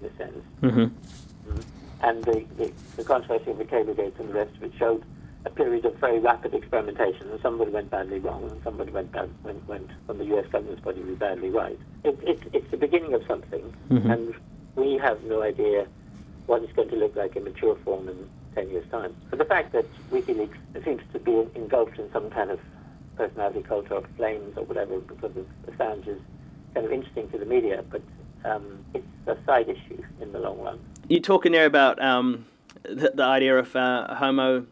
in 0.00 0.08
a 0.08 0.16
sense, 0.16 0.44
Mm-hmm. 0.62 1.60
and 2.02 2.24
the, 2.24 2.44
the, 2.56 2.72
the 2.96 3.04
controversy 3.04 3.50
of 3.50 3.58
the 3.58 3.64
Cablegate 3.64 4.14
and 4.18 4.28
the 4.30 4.34
rest 4.34 4.54
of 4.56 4.62
it 4.64 4.72
showed 4.78 5.02
a 5.44 5.50
period 5.50 5.84
of 5.84 5.96
very 5.96 6.18
rapid 6.20 6.54
experimentation, 6.54 7.28
and 7.30 7.40
some 7.40 7.60
of 7.60 7.66
it 7.66 7.72
went 7.72 7.90
badly 7.90 8.18
wrong, 8.20 8.48
and 8.50 8.62
somebody 8.62 8.90
went, 8.92 9.10
bad, 9.12 9.28
went, 9.42 9.66
went 9.68 9.90
from 10.06 10.18
the 10.18 10.24
US 10.36 10.46
government's 10.52 10.80
point 10.82 10.98
of 10.98 11.04
view 11.04 11.16
badly 11.16 11.50
right. 11.50 11.78
It, 12.04 12.18
it, 12.22 12.40
it's 12.52 12.70
the 12.70 12.76
beginning 12.76 13.12
of 13.14 13.22
something, 13.26 13.72
and 14.10 14.34
we 14.76 14.94
have 14.98 15.22
no 15.24 15.42
idea 15.42 15.86
what 16.46 16.62
it's 16.62 16.72
going 16.72 16.88
to 16.90 16.96
look 16.96 17.14
like 17.16 17.34
in 17.36 17.44
mature 17.44 17.76
form 17.84 18.08
in 18.08 18.28
10 18.54 18.70
years' 18.70 18.90
time. 18.90 19.14
But 19.30 19.38
the 19.38 19.44
fact 19.44 19.72
that 19.72 19.86
WikiLeaks 20.10 20.84
seems 20.84 21.02
to 21.12 21.18
be 21.18 21.46
engulfed 21.54 21.98
in 21.98 22.10
some 22.12 22.30
kind 22.30 22.50
of 22.50 22.60
personality 23.16 23.62
cult 23.62 23.90
or 23.90 24.02
flames 24.16 24.56
or 24.56 24.64
whatever 24.64 24.98
because 25.00 25.36
of 25.36 25.46
Assange 25.68 26.08
is 26.08 26.20
kind 26.74 26.86
of 26.86 26.92
interesting 26.92 27.28
to 27.30 27.38
the 27.38 27.44
media, 27.44 27.84
but 27.90 28.02
um, 28.44 28.84
it's 28.94 29.06
a 29.26 29.36
side 29.46 29.68
issue 29.68 30.02
in 30.20 30.32
the 30.32 30.38
long 30.38 30.58
run. 30.60 30.80
You're 31.08 31.20
talking 31.20 31.52
there 31.52 31.66
about 31.66 32.02
um, 32.02 32.46
the, 32.82 33.12
the 33.14 33.22
idea 33.22 33.58
of 33.58 33.74
uh, 33.76 34.14
Homo 34.14 34.66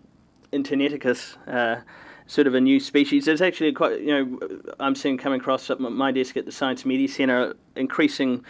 interneticus, 0.52 1.36
uh, 1.46 1.82
sort 2.26 2.46
of 2.46 2.54
a 2.54 2.60
new 2.60 2.80
species. 2.80 3.24
There's 3.24 3.42
actually 3.42 3.72
quite, 3.72 4.00
you 4.00 4.06
know, 4.06 4.62
I'm 4.78 4.94
seeing 4.94 5.18
coming 5.18 5.40
across 5.40 5.70
at 5.70 5.80
my 5.80 6.12
desk 6.12 6.36
at 6.36 6.46
the 6.46 6.52
Science 6.52 6.84
Media 6.84 7.08
Centre 7.08 7.54
increasing 7.76 8.44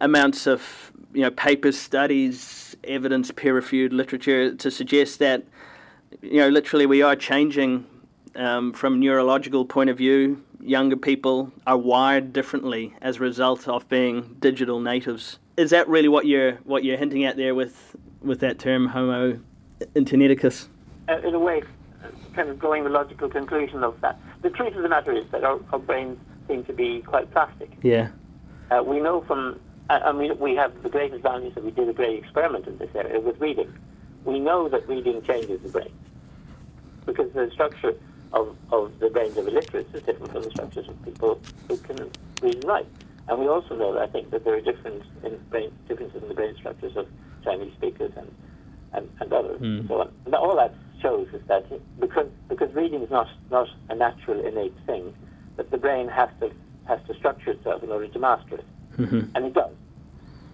amounts 0.00 0.46
of, 0.46 0.92
you 1.12 1.22
know, 1.22 1.30
papers, 1.30 1.78
studies, 1.78 2.76
evidence, 2.84 3.30
peer-reviewed 3.30 3.92
literature 3.92 4.54
to 4.54 4.70
suggest 4.70 5.18
that, 5.18 5.44
you 6.22 6.38
know, 6.38 6.48
literally 6.48 6.86
we 6.86 7.02
are 7.02 7.16
changing 7.16 7.86
um, 8.36 8.72
from 8.72 8.94
a 8.94 8.96
neurological 8.96 9.64
point 9.64 9.90
of 9.90 9.98
view. 9.98 10.42
Younger 10.60 10.96
people 10.96 11.52
are 11.66 11.76
wired 11.76 12.32
differently 12.32 12.94
as 13.00 13.16
a 13.16 13.20
result 13.20 13.68
of 13.68 13.88
being 13.88 14.36
digital 14.40 14.80
natives. 14.80 15.38
Is 15.56 15.70
that 15.70 15.88
really 15.88 16.08
what 16.08 16.26
you're 16.26 16.52
what 16.64 16.84
you're 16.84 16.96
hinting 16.96 17.24
at 17.24 17.36
there 17.36 17.54
with 17.54 17.96
with 18.22 18.40
that 18.40 18.58
term 18.58 18.88
Homo 18.88 19.40
interneticus? 19.94 20.68
uh, 21.10 21.18
in 21.26 21.34
a 21.34 21.38
way, 21.38 21.62
kind 22.34 22.48
of 22.48 22.58
drawing 22.58 22.84
the 22.84 22.90
logical 22.90 23.28
conclusion 23.28 23.82
of 23.82 24.00
that. 24.00 24.18
The 24.42 24.50
truth 24.50 24.74
of 24.76 24.82
the 24.82 24.88
matter 24.88 25.12
is 25.12 25.24
that 25.32 25.44
our, 25.44 25.60
our 25.72 25.78
brains 25.78 26.18
seem 26.48 26.64
to 26.64 26.72
be 26.72 27.02
quite 27.02 27.30
plastic. 27.32 27.70
Yeah. 27.82 28.10
Uh, 28.70 28.82
we 28.82 29.00
know 29.00 29.22
from, 29.22 29.58
I, 29.98 30.12
mean, 30.12 30.38
we 30.38 30.54
have 30.54 30.82
the 30.82 30.88
great 30.88 31.12
advantage 31.12 31.54
that 31.54 31.64
we 31.64 31.72
did 31.72 31.88
a 31.88 31.92
great 31.92 32.22
experiment 32.22 32.66
in 32.66 32.78
this 32.78 32.90
area 32.94 33.18
with 33.18 33.40
reading. 33.40 33.72
We 34.24 34.38
know 34.38 34.68
that 34.68 34.88
reading 34.88 35.22
changes 35.22 35.60
the 35.62 35.68
brain 35.68 35.92
because 37.06 37.32
the 37.32 37.50
structure 37.52 37.94
of, 38.32 38.56
of 38.70 38.98
the 39.00 39.10
brains 39.10 39.36
of 39.36 39.48
illiterates 39.48 39.92
is 39.94 40.02
different 40.04 40.32
from 40.32 40.42
the 40.42 40.50
structures 40.50 40.88
of 40.88 41.02
people 41.04 41.40
who 41.66 41.76
can 41.78 42.10
read 42.40 42.54
and 42.54 42.64
write. 42.64 42.86
And 43.28 43.38
we 43.40 43.48
also 43.48 43.76
know, 43.76 43.98
I 43.98 44.06
think, 44.06 44.30
that 44.30 44.44
there 44.44 44.54
are 44.54 44.60
different 44.60 45.02
in 45.24 45.36
brain, 45.50 45.72
differences 45.88 46.22
in 46.22 46.28
the 46.28 46.34
brain 46.34 46.54
structures 46.56 46.96
of 46.96 47.08
Chinese 47.44 47.72
speakers 47.74 48.12
and, 48.16 48.32
and, 48.92 49.08
and 49.20 49.32
others. 49.32 49.60
Mm. 49.60 49.88
So 49.88 50.02
on. 50.02 50.12
And 50.26 50.34
all 50.34 50.56
that 50.56 50.74
shows 51.00 51.28
is 51.32 51.42
that 51.48 51.64
because 51.98 52.26
because 52.48 52.72
reading 52.74 53.02
is 53.02 53.10
not 53.10 53.28
not 53.50 53.68
a 53.88 53.94
natural 53.94 54.44
innate 54.44 54.74
thing, 54.86 55.14
that 55.56 55.70
the 55.70 55.78
brain 55.78 56.08
has 56.08 56.28
to 56.40 56.50
has 56.86 57.00
to 57.06 57.14
structure 57.14 57.52
itself 57.52 57.82
in 57.82 57.90
order 57.90 58.08
to 58.08 58.18
master 58.18 58.56
it, 58.56 58.64
and 59.34 59.46
it 59.46 59.54
does. 59.54 59.72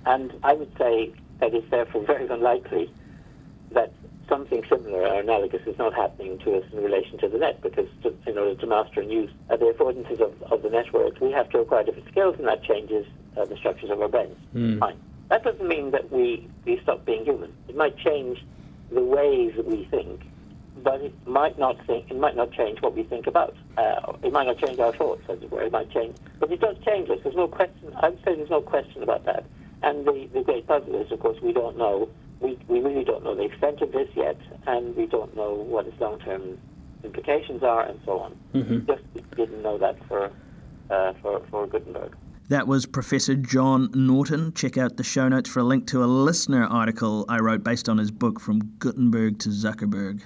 And 0.05 0.33
I 0.43 0.53
would 0.55 0.71
say 0.79 1.13
that 1.41 1.55
it's 1.55 1.69
therefore 1.71 2.05
very 2.05 2.27
unlikely 2.29 2.91
that 3.73 3.93
something 4.29 4.65
similar 4.69 5.03
or 5.03 5.21
analogous 5.21 5.63
is 5.67 5.79
not 5.79 5.95
happening 5.95 6.39
to 6.39 6.57
us 6.57 6.65
in 6.73 6.83
relation 6.83 7.19
to 7.19 7.29
the 7.29 7.39
net, 7.39 7.61
because 7.63 7.87
to, 8.03 8.15
in 8.27 8.37
order 8.39 8.55
to 8.55 8.67
master 8.67 9.01
and 9.01 9.11
use 9.11 9.31
uh, 9.51 9.57
the 9.57 9.67
affordances 9.67 10.21
of, 10.21 10.33
of 10.53 10.63
the 10.63 10.71
network, 10.71 11.21
we 11.21 11.31
have 11.31 11.49
to 11.51 11.59
acquire 11.59 11.85
different 11.85 12.09
skills, 12.09 12.35
and 12.39 12.47
that 12.47 12.63
changes 12.63 13.07
uh, 13.37 13.45
the 13.45 13.57
structures 13.57 13.91
of 13.91 14.01
our 14.01 14.09
brains. 14.09 14.37
Fine. 14.81 14.97
That 15.29 15.43
doesn't 15.45 15.67
mean 15.67 15.91
that 15.91 16.11
we, 16.13 16.49
we 16.65 16.81
stop 16.83 17.05
being 17.05 17.25
human. 17.25 17.53
It 17.69 17.77
might 17.77 17.97
change 17.99 18.45
the 18.91 19.01
ways 19.01 19.53
that 19.57 19.67
we 19.67 19.85
think, 19.91 20.23
but 20.83 21.01
it 21.01 21.15
might 21.27 21.59
not 21.59 21.85
think 21.87 22.11
it 22.11 22.19
might 22.19 22.37
not 22.37 22.53
change 22.53 22.81
what 22.83 22.95
we 22.95 23.03
think 23.03 23.27
about. 23.27 23.55
Uh, 23.77 24.13
it 24.23 24.33
might 24.33 24.47
not 24.47 24.59
change 24.59 24.79
our 24.79 24.93
thoughts, 24.93 25.23
as 25.29 25.43
it 25.43 25.51
were. 25.51 25.63
It 25.63 25.73
might 25.73 25.91
change, 25.91 26.17
but 26.39 26.51
it 26.51 26.61
does 26.61 26.77
change 26.85 27.11
us. 27.11 27.19
There's 27.23 27.37
no 27.37 27.49
question. 27.49 27.93
I 27.97 28.11
would 28.11 28.19
say 28.25 28.35
there's 28.35 28.51
no 28.51 28.61
question 28.61 29.03
about 29.03 29.25
that. 29.25 29.45
And 29.83 30.07
the, 30.07 30.29
the 30.33 30.43
great 30.43 30.67
puzzle 30.67 31.01
is, 31.01 31.13
of 31.13 31.21
course, 31.21 31.41
we 31.43 31.53
don't 31.53 31.77
know. 31.77 32.09
We, 32.41 32.59
we 32.69 32.81
really 32.81 33.05
don't 33.05 33.25
know 33.25 33.35
the 33.35 33.45
extent 33.45 33.81
of 33.81 33.93
this 33.93 34.09
yet, 34.15 34.39
and 34.67 34.97
we 34.97 35.07
don't 35.07 35.35
know 35.37 35.55
what 35.55 35.87
its 35.87 35.99
long-term 36.01 36.59
implications 37.05 37.63
are, 37.63 37.83
and 37.83 38.01
so 38.05 38.19
on. 38.19 38.37
Just 38.87 39.03
didn't 39.37 39.63
know 39.63 39.79
that 39.79 39.97
for 40.09 40.31
uh, 40.91 41.13
for 41.23 41.41
for 41.51 41.67
Gutenberg. 41.67 42.15
That 42.49 42.69
was 42.69 42.87
Professor 42.87 43.35
John 43.35 43.91
Norton. 43.93 44.53
Check 44.55 44.79
out 44.79 44.97
the 44.97 45.03
show 45.03 45.29
notes 45.29 45.51
for 45.51 45.61
a 45.61 45.65
link 45.65 45.89
to 45.89 46.05
a 46.05 46.07
listener 46.07 46.65
article 46.65 47.25
I 47.29 47.39
wrote 47.39 47.65
based 47.65 47.89
on 47.89 47.99
his 47.99 48.13
book 48.13 48.39
From 48.39 48.61
Gutenberg 48.79 49.41
to 49.41 49.49
Zuckerberg. 49.49 50.23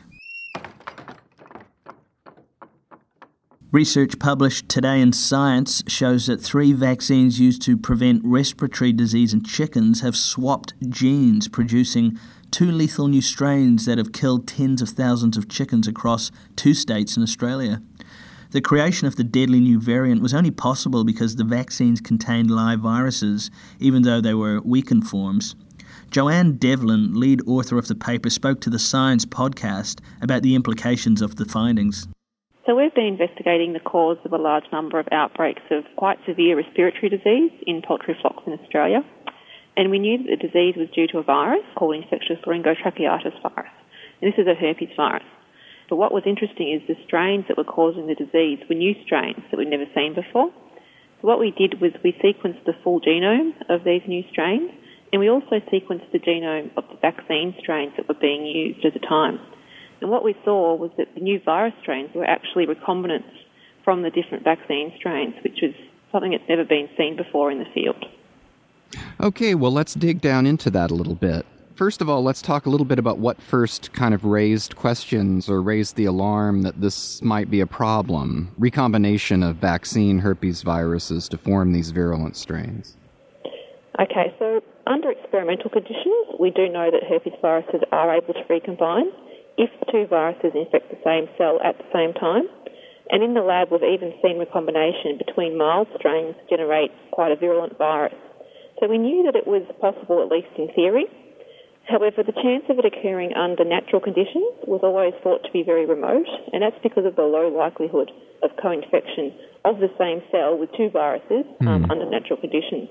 Research 3.72 4.18
published 4.18 4.68
today 4.68 5.00
in 5.00 5.12
Science 5.12 5.84
shows 5.86 6.26
that 6.26 6.40
three 6.40 6.72
vaccines 6.72 7.38
used 7.38 7.62
to 7.62 7.76
prevent 7.76 8.20
respiratory 8.24 8.92
disease 8.92 9.32
in 9.32 9.44
chickens 9.44 10.00
have 10.00 10.16
swapped 10.16 10.74
genes, 10.88 11.46
producing 11.46 12.18
two 12.50 12.68
lethal 12.68 13.06
new 13.06 13.22
strains 13.22 13.86
that 13.86 13.96
have 13.96 14.12
killed 14.12 14.48
tens 14.48 14.82
of 14.82 14.88
thousands 14.88 15.36
of 15.36 15.48
chickens 15.48 15.86
across 15.86 16.32
two 16.56 16.74
states 16.74 17.16
in 17.16 17.22
Australia. 17.22 17.80
The 18.50 18.60
creation 18.60 19.06
of 19.06 19.14
the 19.14 19.22
deadly 19.22 19.60
new 19.60 19.78
variant 19.78 20.20
was 20.20 20.34
only 20.34 20.50
possible 20.50 21.04
because 21.04 21.36
the 21.36 21.44
vaccines 21.44 22.00
contained 22.00 22.50
live 22.50 22.80
viruses, 22.80 23.52
even 23.78 24.02
though 24.02 24.20
they 24.20 24.34
were 24.34 24.60
weakened 24.62 25.06
forms. 25.06 25.54
Joanne 26.10 26.56
Devlin, 26.56 27.14
lead 27.14 27.40
author 27.46 27.78
of 27.78 27.86
the 27.86 27.94
paper, 27.94 28.30
spoke 28.30 28.60
to 28.62 28.70
the 28.70 28.80
Science 28.80 29.24
podcast 29.24 30.00
about 30.20 30.42
the 30.42 30.56
implications 30.56 31.22
of 31.22 31.36
the 31.36 31.44
findings. 31.44 32.08
So 32.66 32.76
we've 32.76 32.94
been 32.94 33.16
investigating 33.16 33.72
the 33.72 33.80
cause 33.80 34.18
of 34.24 34.34
a 34.34 34.36
large 34.36 34.64
number 34.70 34.98
of 34.98 35.08
outbreaks 35.12 35.62
of 35.70 35.84
quite 35.96 36.18
severe 36.28 36.58
respiratory 36.58 37.08
disease 37.08 37.52
in 37.66 37.80
poultry 37.80 38.14
flocks 38.20 38.42
in 38.46 38.52
Australia. 38.52 39.00
And 39.78 39.90
we 39.90 39.98
knew 39.98 40.18
that 40.18 40.28
the 40.28 40.46
disease 40.48 40.74
was 40.76 40.90
due 40.94 41.06
to 41.08 41.18
a 41.18 41.22
virus 41.22 41.64
called 41.74 41.96
infectious 41.96 42.36
laryngotracheitis 42.44 43.40
virus. 43.40 43.72
And 44.20 44.30
this 44.30 44.38
is 44.38 44.46
a 44.46 44.54
herpes 44.54 44.92
virus. 44.94 45.24
But 45.88 45.96
what 45.96 46.12
was 46.12 46.24
interesting 46.26 46.70
is 46.70 46.86
the 46.86 47.02
strains 47.06 47.46
that 47.48 47.56
were 47.56 47.64
causing 47.64 48.06
the 48.06 48.14
disease 48.14 48.60
were 48.68 48.76
new 48.76 48.94
strains 49.04 49.40
that 49.50 49.56
we'd 49.56 49.68
never 49.72 49.88
seen 49.94 50.14
before. 50.14 50.52
So 51.20 51.28
what 51.28 51.40
we 51.40 51.52
did 51.52 51.80
was 51.80 51.92
we 52.04 52.12
sequenced 52.12 52.64
the 52.66 52.76
full 52.84 53.00
genome 53.00 53.54
of 53.70 53.84
these 53.84 54.02
new 54.06 54.22
strains 54.30 54.70
and 55.12 55.18
we 55.18 55.30
also 55.30 55.64
sequenced 55.72 56.12
the 56.12 56.20
genome 56.20 56.70
of 56.76 56.84
the 56.90 56.96
vaccine 57.00 57.54
strains 57.58 57.94
that 57.96 58.06
were 58.06 58.20
being 58.20 58.44
used 58.44 58.84
at 58.84 58.92
the 58.92 59.00
time. 59.00 59.40
And 60.00 60.10
what 60.10 60.24
we 60.24 60.34
saw 60.44 60.74
was 60.74 60.90
that 60.96 61.14
the 61.14 61.20
new 61.20 61.40
virus 61.44 61.74
strains 61.82 62.10
were 62.14 62.24
actually 62.24 62.66
recombinants 62.66 63.32
from 63.84 64.02
the 64.02 64.10
different 64.10 64.44
vaccine 64.44 64.92
strains, 64.96 65.34
which 65.42 65.58
was 65.62 65.72
something 66.12 66.32
that's 66.32 66.48
never 66.48 66.64
been 66.64 66.88
seen 66.96 67.16
before 67.16 67.50
in 67.50 67.58
the 67.58 67.66
field. 67.74 68.04
Okay, 69.20 69.54
well, 69.54 69.70
let's 69.70 69.94
dig 69.94 70.20
down 70.20 70.46
into 70.46 70.70
that 70.70 70.90
a 70.90 70.94
little 70.94 71.14
bit. 71.14 71.46
First 71.74 72.02
of 72.02 72.10
all, 72.10 72.22
let's 72.22 72.42
talk 72.42 72.66
a 72.66 72.70
little 72.70 72.84
bit 72.84 72.98
about 72.98 73.18
what 73.18 73.40
first 73.40 73.92
kind 73.92 74.12
of 74.12 74.24
raised 74.24 74.76
questions 74.76 75.48
or 75.48 75.62
raised 75.62 75.96
the 75.96 76.04
alarm 76.04 76.62
that 76.62 76.80
this 76.80 77.22
might 77.22 77.50
be 77.50 77.60
a 77.60 77.66
problem 77.66 78.54
recombination 78.58 79.42
of 79.42 79.56
vaccine 79.56 80.18
herpes 80.18 80.62
viruses 80.62 81.28
to 81.28 81.38
form 81.38 81.72
these 81.72 81.90
virulent 81.90 82.36
strains. 82.36 82.96
Okay, 83.98 84.34
so 84.38 84.62
under 84.86 85.10
experimental 85.10 85.70
conditions, 85.70 86.26
we 86.38 86.50
do 86.50 86.68
know 86.68 86.90
that 86.90 87.02
herpes 87.08 87.32
viruses 87.40 87.80
are 87.92 88.14
able 88.14 88.34
to 88.34 88.44
recombine 88.50 89.10
if 89.60 89.68
two 89.92 90.08
viruses 90.08 90.56
infect 90.56 90.88
the 90.88 90.96
same 91.04 91.28
cell 91.36 91.60
at 91.60 91.76
the 91.76 91.84
same 91.92 92.16
time. 92.16 92.48
And 93.12 93.20
in 93.20 93.34
the 93.34 93.44
lab, 93.44 93.68
we've 93.68 93.84
even 93.84 94.16
seen 94.24 94.40
recombination 94.40 95.20
between 95.20 95.58
mild 95.58 95.88
strains 95.98 96.34
generate 96.48 96.90
quite 97.12 97.30
a 97.32 97.36
virulent 97.36 97.76
virus. 97.76 98.16
So 98.80 98.88
we 98.88 98.96
knew 98.96 99.28
that 99.28 99.36
it 99.36 99.46
was 99.46 99.68
possible, 99.76 100.24
at 100.24 100.32
least 100.32 100.48
in 100.56 100.72
theory. 100.72 101.04
However, 101.84 102.22
the 102.22 102.32
chance 102.32 102.64
of 102.70 102.78
it 102.78 102.86
occurring 102.86 103.34
under 103.34 103.64
natural 103.64 104.00
conditions 104.00 104.64
was 104.64 104.80
always 104.82 105.12
thought 105.22 105.44
to 105.44 105.52
be 105.52 105.62
very 105.62 105.84
remote, 105.84 106.28
and 106.54 106.62
that's 106.62 106.78
because 106.82 107.04
of 107.04 107.16
the 107.16 107.26
low 107.26 107.50
likelihood 107.50 108.10
of 108.42 108.50
co-infection 108.62 109.34
of 109.64 109.82
the 109.82 109.90
same 109.98 110.22
cell 110.30 110.56
with 110.56 110.70
two 110.72 110.88
viruses 110.88 111.44
um, 111.66 111.90
under 111.90 112.08
natural 112.08 112.38
conditions. 112.40 112.88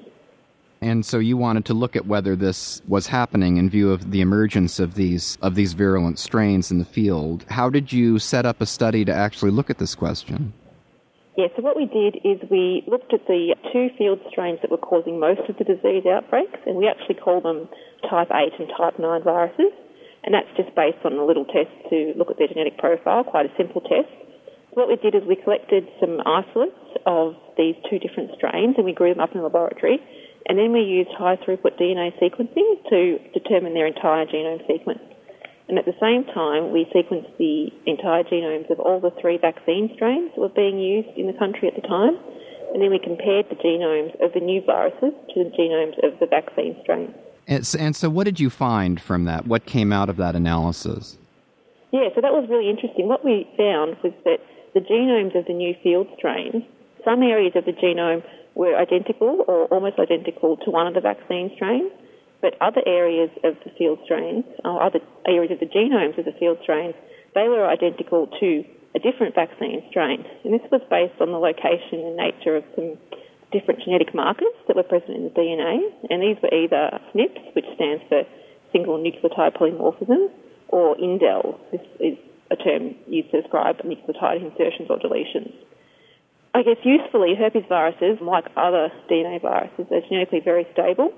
And 0.81 1.05
so 1.05 1.19
you 1.19 1.35
wanted 1.35 1.65
to 1.65 1.73
look 1.73 1.95
at 1.95 2.05
whether 2.05 2.35
this 2.35 2.81
was 2.87 3.07
happening 3.07 3.57
in 3.57 3.69
view 3.69 3.91
of 3.91 4.11
the 4.11 4.21
emergence 4.21 4.79
of 4.79 4.95
these 4.95 5.37
of 5.41 5.55
these 5.55 5.73
virulent 5.73 6.19
strains 6.19 6.71
in 6.71 6.79
the 6.79 6.85
field. 6.85 7.45
How 7.49 7.69
did 7.69 7.91
you 7.91 8.17
set 8.17 8.45
up 8.45 8.61
a 8.61 8.65
study 8.65 9.03
to 9.05 9.13
actually 9.13 9.51
look 9.51 9.69
at 9.69 9.77
this 9.77 9.93
question? 9.93 10.53
Yeah, 11.35 11.47
so 11.55 11.61
what 11.61 11.77
we 11.77 11.85
did 11.85 12.19
is 12.27 12.39
we 12.51 12.83
looked 12.87 13.13
at 13.13 13.27
the 13.27 13.55
two 13.71 13.87
field 13.97 14.19
strains 14.29 14.59
that 14.61 14.71
were 14.71 14.77
causing 14.77 15.19
most 15.19 15.39
of 15.47 15.55
the 15.55 15.63
disease 15.63 16.03
outbreaks, 16.05 16.59
and 16.65 16.75
we 16.75 16.87
actually 16.87 17.15
call 17.15 17.39
them 17.39 17.69
type 18.09 18.27
8 18.27 18.59
and 18.59 18.67
type 18.75 18.99
9 18.99 19.23
viruses. 19.23 19.71
And 20.23 20.35
that's 20.35 20.51
just 20.57 20.75
based 20.75 20.99
on 21.05 21.13
a 21.13 21.23
little 21.23 21.45
test 21.45 21.71
to 21.91 22.11
look 22.17 22.29
at 22.29 22.37
their 22.37 22.49
genetic 22.51 22.77
profile, 22.77 23.23
quite 23.23 23.45
a 23.45 23.53
simple 23.55 23.79
test. 23.79 24.11
What 24.71 24.87
we 24.87 24.97
did 24.97 25.15
is 25.15 25.23
we 25.23 25.35
collected 25.35 25.87
some 25.99 26.19
isolates 26.27 26.75
of 27.05 27.35
these 27.57 27.75
two 27.89 27.99
different 27.99 28.31
strains 28.35 28.75
and 28.75 28.83
we 28.83 28.91
grew 28.91 29.13
them 29.13 29.23
up 29.23 29.31
in 29.31 29.39
the 29.39 29.47
laboratory. 29.47 30.03
And 30.47 30.57
then 30.57 30.71
we 30.71 30.81
used 30.81 31.09
high 31.17 31.35
throughput 31.37 31.79
DNA 31.79 32.11
sequencing 32.19 32.89
to 32.89 33.19
determine 33.33 33.73
their 33.73 33.85
entire 33.87 34.25
genome 34.25 34.65
sequence. 34.67 34.99
And 35.67 35.77
at 35.77 35.85
the 35.85 35.93
same 36.01 36.23
time, 36.33 36.71
we 36.73 36.85
sequenced 36.95 37.37
the 37.37 37.69
entire 37.85 38.23
genomes 38.23 38.69
of 38.71 38.79
all 38.79 38.99
the 38.99 39.11
three 39.21 39.37
vaccine 39.37 39.91
strains 39.93 40.31
that 40.33 40.41
were 40.41 40.49
being 40.49 40.79
used 40.79 41.09
in 41.15 41.27
the 41.27 41.33
country 41.37 41.67
at 41.67 41.75
the 41.79 41.87
time. 41.87 42.17
And 42.73 42.81
then 42.81 42.89
we 42.89 42.97
compared 42.99 43.49
the 43.49 43.55
genomes 43.55 44.13
of 44.23 44.33
the 44.33 44.39
new 44.39 44.61
viruses 44.65 45.13
to 45.33 45.43
the 45.43 45.51
genomes 45.51 45.97
of 46.03 46.19
the 46.19 46.25
vaccine 46.25 46.75
strains. 46.81 47.13
And, 47.47 47.59
s- 47.59 47.75
and 47.75 47.95
so, 47.95 48.09
what 48.09 48.25
did 48.25 48.39
you 48.39 48.49
find 48.49 48.99
from 48.99 49.25
that? 49.25 49.45
What 49.47 49.65
came 49.65 49.91
out 49.93 50.09
of 50.09 50.17
that 50.17 50.35
analysis? 50.35 51.17
Yeah, 51.91 52.09
so 52.15 52.21
that 52.21 52.31
was 52.33 52.47
really 52.49 52.69
interesting. 52.69 53.07
What 53.07 53.25
we 53.25 53.47
found 53.57 53.97
was 54.03 54.13
that 54.25 54.37
the 54.73 54.81
genomes 54.81 55.37
of 55.37 55.45
the 55.45 55.53
new 55.53 55.73
field 55.81 56.07
strains, 56.17 56.63
some 57.03 57.21
areas 57.23 57.53
of 57.55 57.65
the 57.65 57.73
genome 57.73 58.23
were 58.59 58.75
identical 58.75 59.47
or 59.47 59.71
almost 59.71 59.95
identical 59.97 60.59
to 60.59 60.69
one 60.69 60.83
of 60.83 60.93
the 60.93 60.99
vaccine 60.99 61.47
strains, 61.55 61.95
but 62.43 62.59
other 62.59 62.83
areas 62.85 63.31
of 63.47 63.55
the 63.63 63.71
field 63.79 63.99
strains, 64.03 64.43
or 64.67 64.83
other 64.83 64.99
areas 65.23 65.55
of 65.55 65.63
the 65.63 65.71
genomes 65.71 66.19
of 66.19 66.25
the 66.27 66.35
field 66.35 66.59
strains, 66.61 66.93
they 67.35 67.47
were 67.47 67.63
identical 67.63 68.27
to 68.43 68.67
a 68.95 68.99
different 68.99 69.33
vaccine 69.33 69.79
strain. 69.89 70.27
And 70.43 70.51
this 70.51 70.67
was 70.75 70.83
based 70.91 71.15
on 71.23 71.31
the 71.31 71.39
location 71.39 72.03
and 72.03 72.19
nature 72.19 72.59
of 72.59 72.67
some 72.75 72.99
different 73.55 73.79
genetic 73.79 74.11
markers 74.13 74.51
that 74.67 74.75
were 74.75 74.83
present 74.83 75.15
in 75.15 75.23
the 75.31 75.35
DNA, 75.39 75.79
and 76.11 76.19
these 76.19 76.35
were 76.43 76.51
either 76.51 76.99
SNPs, 77.15 77.55
which 77.55 77.65
stands 77.79 78.03
for 78.11 78.27
single 78.75 78.99
nucleotide 78.99 79.55
polymorphism, 79.55 80.27
or 80.67 80.99
indels. 80.99 81.55
This 81.71 81.81
is 82.03 82.17
a 82.51 82.57
term 82.59 82.95
used 83.07 83.31
to 83.31 83.39
describe 83.39 83.79
nucleotide 83.87 84.43
insertions 84.43 84.91
or 84.91 84.99
deletions. 84.99 85.55
I 86.59 86.63
guess 86.63 86.83
usefully, 86.83 87.35
herpes 87.39 87.63
viruses, 87.69 88.19
like 88.19 88.43
other 88.57 88.91
DNA 89.09 89.41
viruses, 89.41 89.87
are 89.95 90.03
genetically 90.09 90.41
very 90.43 90.67
stable. 90.73 91.15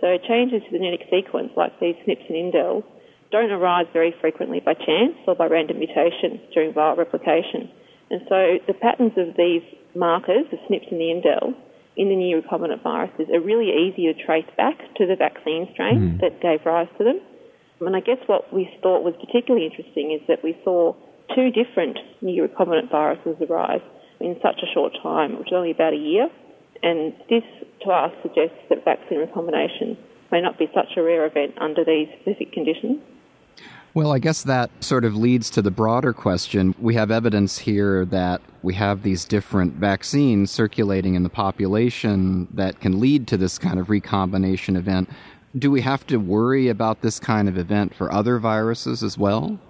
So 0.00 0.18
changes 0.26 0.58
to 0.66 0.70
the 0.74 0.78
genetic 0.82 1.06
sequence, 1.06 1.52
like 1.56 1.78
these 1.78 1.94
SNPs 2.02 2.26
and 2.26 2.50
indels, 2.50 2.82
don't 3.30 3.52
arise 3.52 3.86
very 3.92 4.12
frequently 4.20 4.58
by 4.58 4.74
chance 4.74 5.14
or 5.28 5.36
by 5.36 5.46
random 5.46 5.78
mutation 5.78 6.42
during 6.52 6.74
viral 6.74 6.98
replication. 6.98 7.70
And 8.10 8.22
so 8.28 8.58
the 8.66 8.74
patterns 8.74 9.12
of 9.16 9.36
these 9.38 9.62
markers, 9.94 10.50
the 10.50 10.58
SNPs 10.66 10.90
and 10.90 10.98
the 10.98 11.14
indels, 11.14 11.54
in 11.94 12.08
the 12.08 12.16
new 12.16 12.42
recombinant 12.42 12.82
viruses 12.82 13.30
are 13.32 13.40
really 13.40 13.70
easy 13.70 14.12
to 14.12 14.14
trace 14.26 14.50
back 14.56 14.78
to 14.96 15.06
the 15.06 15.14
vaccine 15.14 15.68
strain 15.74 16.18
mm. 16.18 16.20
that 16.20 16.42
gave 16.42 16.66
rise 16.66 16.88
to 16.98 17.04
them. 17.04 17.20
And 17.80 17.94
I 17.94 18.00
guess 18.00 18.18
what 18.26 18.52
we 18.52 18.68
thought 18.82 19.04
was 19.04 19.14
particularly 19.24 19.66
interesting 19.66 20.10
is 20.10 20.26
that 20.26 20.42
we 20.42 20.58
saw 20.64 20.94
two 21.36 21.50
different 21.52 21.98
new 22.20 22.48
recombinant 22.48 22.90
viruses 22.90 23.36
arise 23.48 23.82
in 24.22 24.36
such 24.42 24.60
a 24.62 24.66
short 24.72 24.92
time, 25.02 25.38
which 25.38 25.48
is 25.48 25.52
only 25.54 25.70
about 25.70 25.92
a 25.92 25.96
year. 25.96 26.28
And 26.82 27.12
this, 27.28 27.44
to 27.82 27.90
us, 27.90 28.12
suggests 28.22 28.56
that 28.68 28.84
vaccine 28.84 29.18
recombination 29.18 29.96
may 30.30 30.40
not 30.40 30.58
be 30.58 30.68
such 30.74 30.96
a 30.96 31.02
rare 31.02 31.26
event 31.26 31.54
under 31.60 31.84
these 31.84 32.08
specific 32.20 32.52
conditions. 32.52 33.00
Well, 33.94 34.10
I 34.10 34.20
guess 34.20 34.42
that 34.44 34.70
sort 34.82 35.04
of 35.04 35.14
leads 35.14 35.50
to 35.50 35.60
the 35.60 35.70
broader 35.70 36.14
question. 36.14 36.74
We 36.78 36.94
have 36.94 37.10
evidence 37.10 37.58
here 37.58 38.06
that 38.06 38.40
we 38.62 38.72
have 38.74 39.02
these 39.02 39.26
different 39.26 39.74
vaccines 39.74 40.50
circulating 40.50 41.14
in 41.14 41.24
the 41.24 41.28
population 41.28 42.48
that 42.54 42.80
can 42.80 43.00
lead 43.00 43.26
to 43.28 43.36
this 43.36 43.58
kind 43.58 43.78
of 43.78 43.90
recombination 43.90 44.76
event. 44.76 45.10
Do 45.58 45.70
we 45.70 45.82
have 45.82 46.06
to 46.06 46.16
worry 46.16 46.68
about 46.68 47.02
this 47.02 47.20
kind 47.20 47.50
of 47.50 47.58
event 47.58 47.94
for 47.94 48.10
other 48.10 48.38
viruses 48.38 49.02
as 49.02 49.18
well? 49.18 49.60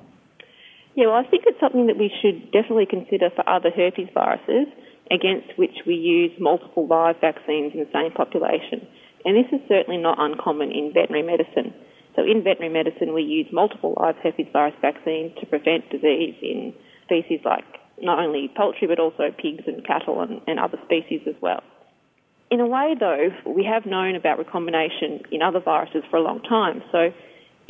Yeah, 0.95 1.07
well, 1.07 1.17
I 1.17 1.25
think 1.29 1.45
it's 1.47 1.61
something 1.61 1.87
that 1.87 1.97
we 1.97 2.13
should 2.21 2.53
definitely 2.53 2.87
consider 2.87 3.31
for 3.35 3.49
other 3.49 3.71
herpes 3.71 4.09
viruses 4.13 4.69
against 5.11 5.57
which 5.57 5.85
we 5.87 5.95
use 5.95 6.33
multiple 6.39 6.87
live 6.87 7.17
vaccines 7.21 7.73
in 7.73 7.81
the 7.81 7.93
same 7.93 8.13
population. 8.13 8.87
And 9.25 9.37
this 9.37 9.49
is 9.53 9.61
certainly 9.69 10.01
not 10.01 10.19
uncommon 10.21 10.71
in 10.71 10.93
veterinary 10.93 11.25
medicine. 11.25 11.73
So 12.15 12.23
in 12.23 12.45
veterinary 12.45 12.73
medicine, 12.73 13.15
we 13.15 13.23
use 13.23 13.47
multiple 13.53 13.97
live 14.01 14.17
herpes 14.23 14.49
virus 14.53 14.75
vaccines 14.81 15.33
to 15.41 15.47
prevent 15.47 15.89
disease 15.91 16.37
in 16.43 16.75
species 17.05 17.41
like 17.45 17.65
not 18.01 18.19
only 18.19 18.51
poultry 18.55 18.89
but 18.89 18.99
also 18.99 19.31
pigs 19.37 19.65
and 19.67 19.87
cattle 19.87 20.21
and, 20.21 20.41
and 20.47 20.59
other 20.59 20.79
species 20.85 21.23
as 21.27 21.37
well. 21.41 21.63
In 22.51 22.61
a 22.61 22.67
way, 22.67 22.95
though, 22.99 23.29
we 23.47 23.65
have 23.65 23.87
known 23.87 24.15
about 24.15 24.39
recombination 24.39 25.23
in 25.33 25.41
other 25.41 25.61
viruses 25.61 26.05
for 26.11 26.19
a 26.19 26.23
long 26.23 26.43
time. 26.43 26.83
So 26.93 27.09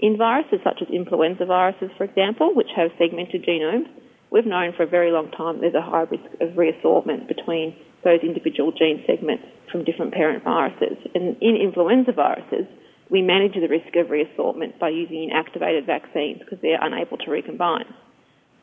in 0.02 0.18
viruses 0.18 0.58
such 0.64 0.82
as 0.82 0.88
influenza 0.90 1.46
viruses, 1.46 1.90
for 1.96 2.04
example, 2.04 2.52
which 2.54 2.66
have 2.74 2.90
segmented 2.98 3.46
genomes, 3.46 3.86
we've 4.30 4.44
known 4.44 4.72
for 4.76 4.82
a 4.82 4.86
very 4.86 5.12
long 5.12 5.30
time 5.30 5.60
there's 5.60 5.74
a 5.74 5.80
high 5.80 6.02
risk 6.02 6.26
of 6.40 6.58
reassortment 6.58 7.28
between 7.28 7.76
those 8.02 8.18
individual 8.22 8.72
gene 8.72 9.04
segments 9.06 9.44
from 9.70 9.84
different 9.84 10.12
parent 10.12 10.42
viruses. 10.42 10.98
And 11.14 11.36
in 11.40 11.54
influenza 11.56 12.10
viruses, 12.10 12.66
we 13.10 13.22
manage 13.22 13.54
the 13.54 13.68
risk 13.68 13.94
of 13.94 14.10
reassortment 14.10 14.80
by 14.80 14.88
using 14.88 15.30
inactivated 15.30 15.86
vaccines 15.86 16.40
because 16.40 16.58
they're 16.60 16.82
unable 16.82 17.16
to 17.18 17.30
recombine. 17.30 17.86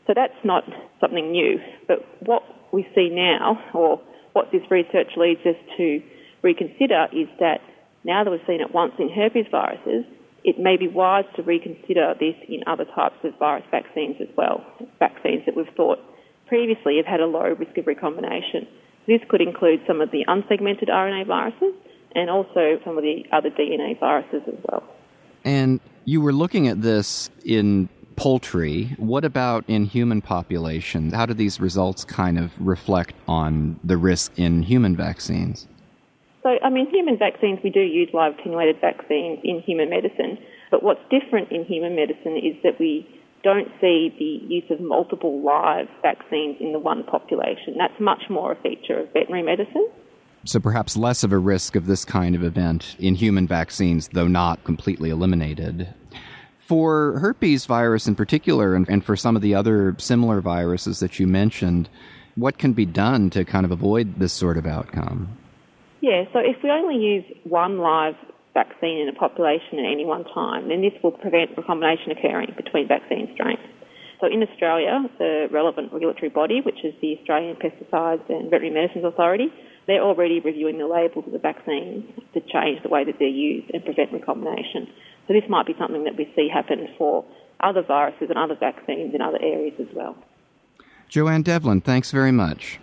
So 0.07 0.13
that's 0.13 0.43
not 0.43 0.65
something 0.99 1.31
new. 1.31 1.59
But 1.87 1.99
what 2.19 2.43
we 2.73 2.85
see 2.93 3.09
now, 3.09 3.63
or 3.73 4.01
what 4.33 4.51
this 4.51 4.63
research 4.69 5.11
leads 5.15 5.41
us 5.45 5.55
to 5.77 6.01
reconsider, 6.41 7.07
is 7.13 7.29
that 7.39 7.61
now 8.03 8.23
that 8.25 8.31
we've 8.31 8.41
seen 8.45 8.59
it 8.59 8.73
once 8.73 8.93
in 8.99 9.07
herpes 9.07 9.45
viruses, 9.51 10.03
it 10.43 10.59
may 10.59 10.77
be 10.77 10.87
wise 10.87 11.25
to 11.35 11.43
reconsider 11.43 12.13
this 12.19 12.35
in 12.47 12.61
other 12.67 12.85
types 12.95 13.17
of 13.23 13.37
virus 13.39 13.65
vaccines 13.71 14.15
as 14.21 14.27
well, 14.37 14.65
vaccines 14.99 15.43
that 15.45 15.55
we've 15.55 15.73
thought 15.75 15.99
previously 16.47 16.97
have 16.97 17.05
had 17.05 17.19
a 17.19 17.25
low 17.25 17.55
risk 17.57 17.77
of 17.77 17.87
recombination. 17.87 18.67
This 19.07 19.21
could 19.29 19.41
include 19.41 19.81
some 19.87 20.01
of 20.01 20.11
the 20.11 20.25
unsegmented 20.27 20.89
RNA 20.89 21.27
viruses 21.27 21.73
and 22.15 22.29
also 22.29 22.79
some 22.83 22.97
of 22.97 23.03
the 23.03 23.23
other 23.31 23.49
DNA 23.49 23.99
viruses 23.99 24.41
as 24.47 24.55
well. 24.69 24.83
And 25.45 25.79
you 26.05 26.21
were 26.21 26.33
looking 26.33 26.67
at 26.67 26.81
this 26.81 27.29
in 27.45 27.87
poultry. 28.15 28.95
What 28.97 29.23
about 29.23 29.63
in 29.67 29.85
human 29.85 30.21
population? 30.21 31.11
How 31.11 31.25
do 31.25 31.33
these 31.33 31.59
results 31.59 32.03
kind 32.03 32.37
of 32.37 32.51
reflect 32.59 33.13
on 33.27 33.79
the 33.83 33.97
risk 33.97 34.37
in 34.37 34.63
human 34.63 34.95
vaccines? 34.95 35.67
So, 36.43 36.57
I 36.63 36.69
mean, 36.69 36.89
human 36.89 37.17
vaccines, 37.17 37.59
we 37.63 37.69
do 37.69 37.81
use 37.81 38.09
live 38.13 38.33
attenuated 38.39 38.79
vaccines 38.79 39.39
in 39.43 39.61
human 39.61 39.89
medicine, 39.89 40.37
but 40.71 40.83
what's 40.83 41.01
different 41.09 41.51
in 41.51 41.65
human 41.65 41.95
medicine 41.95 42.37
is 42.37 42.55
that 42.63 42.79
we 42.79 43.07
don't 43.43 43.67
see 43.81 44.13
the 44.17 44.53
use 44.53 44.69
of 44.69 44.79
multiple 44.79 45.41
live 45.41 45.87
vaccines 46.01 46.57
in 46.59 46.71
the 46.71 46.79
one 46.79 47.03
population. 47.03 47.75
That's 47.77 47.99
much 47.99 48.23
more 48.29 48.53
a 48.53 48.55
feature 48.55 48.99
of 48.99 49.13
veterinary 49.13 49.43
medicine. 49.43 49.87
So 50.45 50.59
perhaps 50.59 50.95
less 50.95 51.23
of 51.23 51.33
a 51.33 51.37
risk 51.37 51.75
of 51.75 51.85
this 51.85 52.05
kind 52.05 52.35
of 52.35 52.43
event 52.43 52.95
in 52.99 53.15
human 53.15 53.47
vaccines, 53.47 54.09
though 54.13 54.27
not 54.27 54.63
completely 54.63 55.09
eliminated. 55.09 55.93
For 56.59 57.19
herpes 57.19 57.65
virus 57.65 58.07
in 58.07 58.15
particular, 58.15 58.75
and, 58.75 58.87
and 58.87 59.03
for 59.03 59.15
some 59.15 59.35
of 59.35 59.41
the 59.41 59.55
other 59.55 59.95
similar 59.97 60.39
viruses 60.39 60.99
that 60.99 61.19
you 61.19 61.27
mentioned, 61.27 61.89
what 62.35 62.57
can 62.57 62.73
be 62.73 62.85
done 62.85 63.29
to 63.31 63.43
kind 63.43 63.65
of 63.65 63.71
avoid 63.71 64.19
this 64.19 64.31
sort 64.31 64.57
of 64.57 64.65
outcome? 64.65 65.38
Yeah, 66.01 66.23
so 66.31 66.39
if 66.39 66.63
we 66.63 66.69
only 66.69 66.95
use 66.95 67.25
one 67.43 67.79
live 67.79 68.15
vaccine 68.53 68.99
in 68.99 69.09
a 69.09 69.13
population 69.13 69.79
at 69.79 69.85
any 69.85 70.05
one 70.05 70.23
time, 70.23 70.69
then 70.69 70.81
this 70.81 70.93
will 71.03 71.11
prevent 71.11 71.57
recombination 71.57 72.11
occurring 72.11 72.53
between 72.55 72.87
vaccine 72.87 73.29
strains. 73.33 73.59
So 74.19 74.27
in 74.27 74.43
Australia, 74.43 75.07
the 75.17 75.47
relevant 75.51 75.93
regulatory 75.93 76.29
body, 76.29 76.61
which 76.61 76.83
is 76.83 76.93
the 77.01 77.17
Australian 77.19 77.55
Pesticides 77.55 78.27
and 78.27 78.49
Veterinary 78.49 78.81
Medicines 78.81 79.05
Authority, 79.05 79.47
they're 79.87 80.03
already 80.03 80.39
reviewing 80.39 80.77
the 80.77 80.87
labels 80.87 81.25
of 81.25 81.31
the 81.31 81.39
vaccines 81.39 82.03
to 82.33 82.41
change 82.41 82.83
the 82.83 82.89
way 82.89 83.05
that 83.05 83.15
they're 83.17 83.27
used 83.27 83.71
and 83.73 83.83
prevent 83.83 84.11
recombination. 84.11 84.87
So 85.27 85.33
this 85.33 85.47
might 85.47 85.67
be 85.67 85.75
something 85.79 86.03
that 86.03 86.17
we 86.17 86.31
see 86.35 86.49
happen 86.53 86.87
for 86.97 87.23
other 87.61 87.81
viruses 87.81 88.27
and 88.29 88.37
other 88.37 88.55
vaccines 88.59 89.15
in 89.15 89.21
other 89.21 89.39
areas 89.41 89.75
as 89.79 89.87
well. 89.93 90.15
Joanne 91.07 91.41
Devlin, 91.41 91.81
thanks 91.81 92.11
very 92.11 92.31
much. 92.31 92.79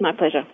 My 0.00 0.12
pleasure. 0.12 0.44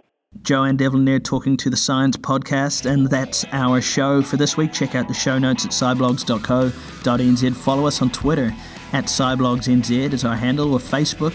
Joanne 0.43 0.77
Devlin 0.77 1.21
talking 1.23 1.57
to 1.57 1.71
the 1.71 1.77
Science 1.77 2.17
Podcast, 2.17 2.85
and 2.91 3.09
that's 3.09 3.45
our 3.53 3.81
show 3.81 4.23
for 4.23 4.37
this 4.37 4.57
week. 4.57 4.73
Check 4.73 4.95
out 4.95 5.09
the 5.09 5.15
show 5.15 5.39
notes 5.39 5.65
at 5.65 5.71
cyblogs.co.nz. 5.71 7.55
Follow 7.57 7.87
us 7.87 8.03
on 8.03 8.11
Twitter 8.11 8.55
at 8.93 9.07
cyblogsnz 9.07 10.13
is 10.13 10.25
our 10.25 10.37
handle, 10.37 10.73
or 10.73 10.79
Facebook, 10.79 11.35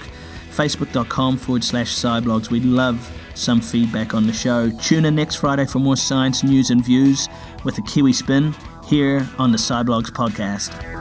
facebook.com 0.52 1.38
forward 1.38 1.64
slash 1.64 1.94
sciblogs. 1.96 2.50
We'd 2.50 2.66
love 2.66 3.12
some 3.36 3.62
feedback 3.62 4.14
on 4.14 4.28
the 4.28 4.34
show. 4.34 4.70
Tune 4.82 5.06
in 5.06 5.16
next 5.16 5.36
Friday 5.36 5.66
for 5.66 5.80
more 5.80 5.98
science 5.98 6.44
news 6.44 6.70
and 6.70 6.84
views 6.84 7.28
with 7.64 7.78
a 7.78 7.82
Kiwi 7.82 8.14
spin 8.14 8.56
here 8.86 9.28
on 9.38 9.52
the 9.52 9.58
Cyblogs 9.58 10.10
Podcast. 10.10 10.99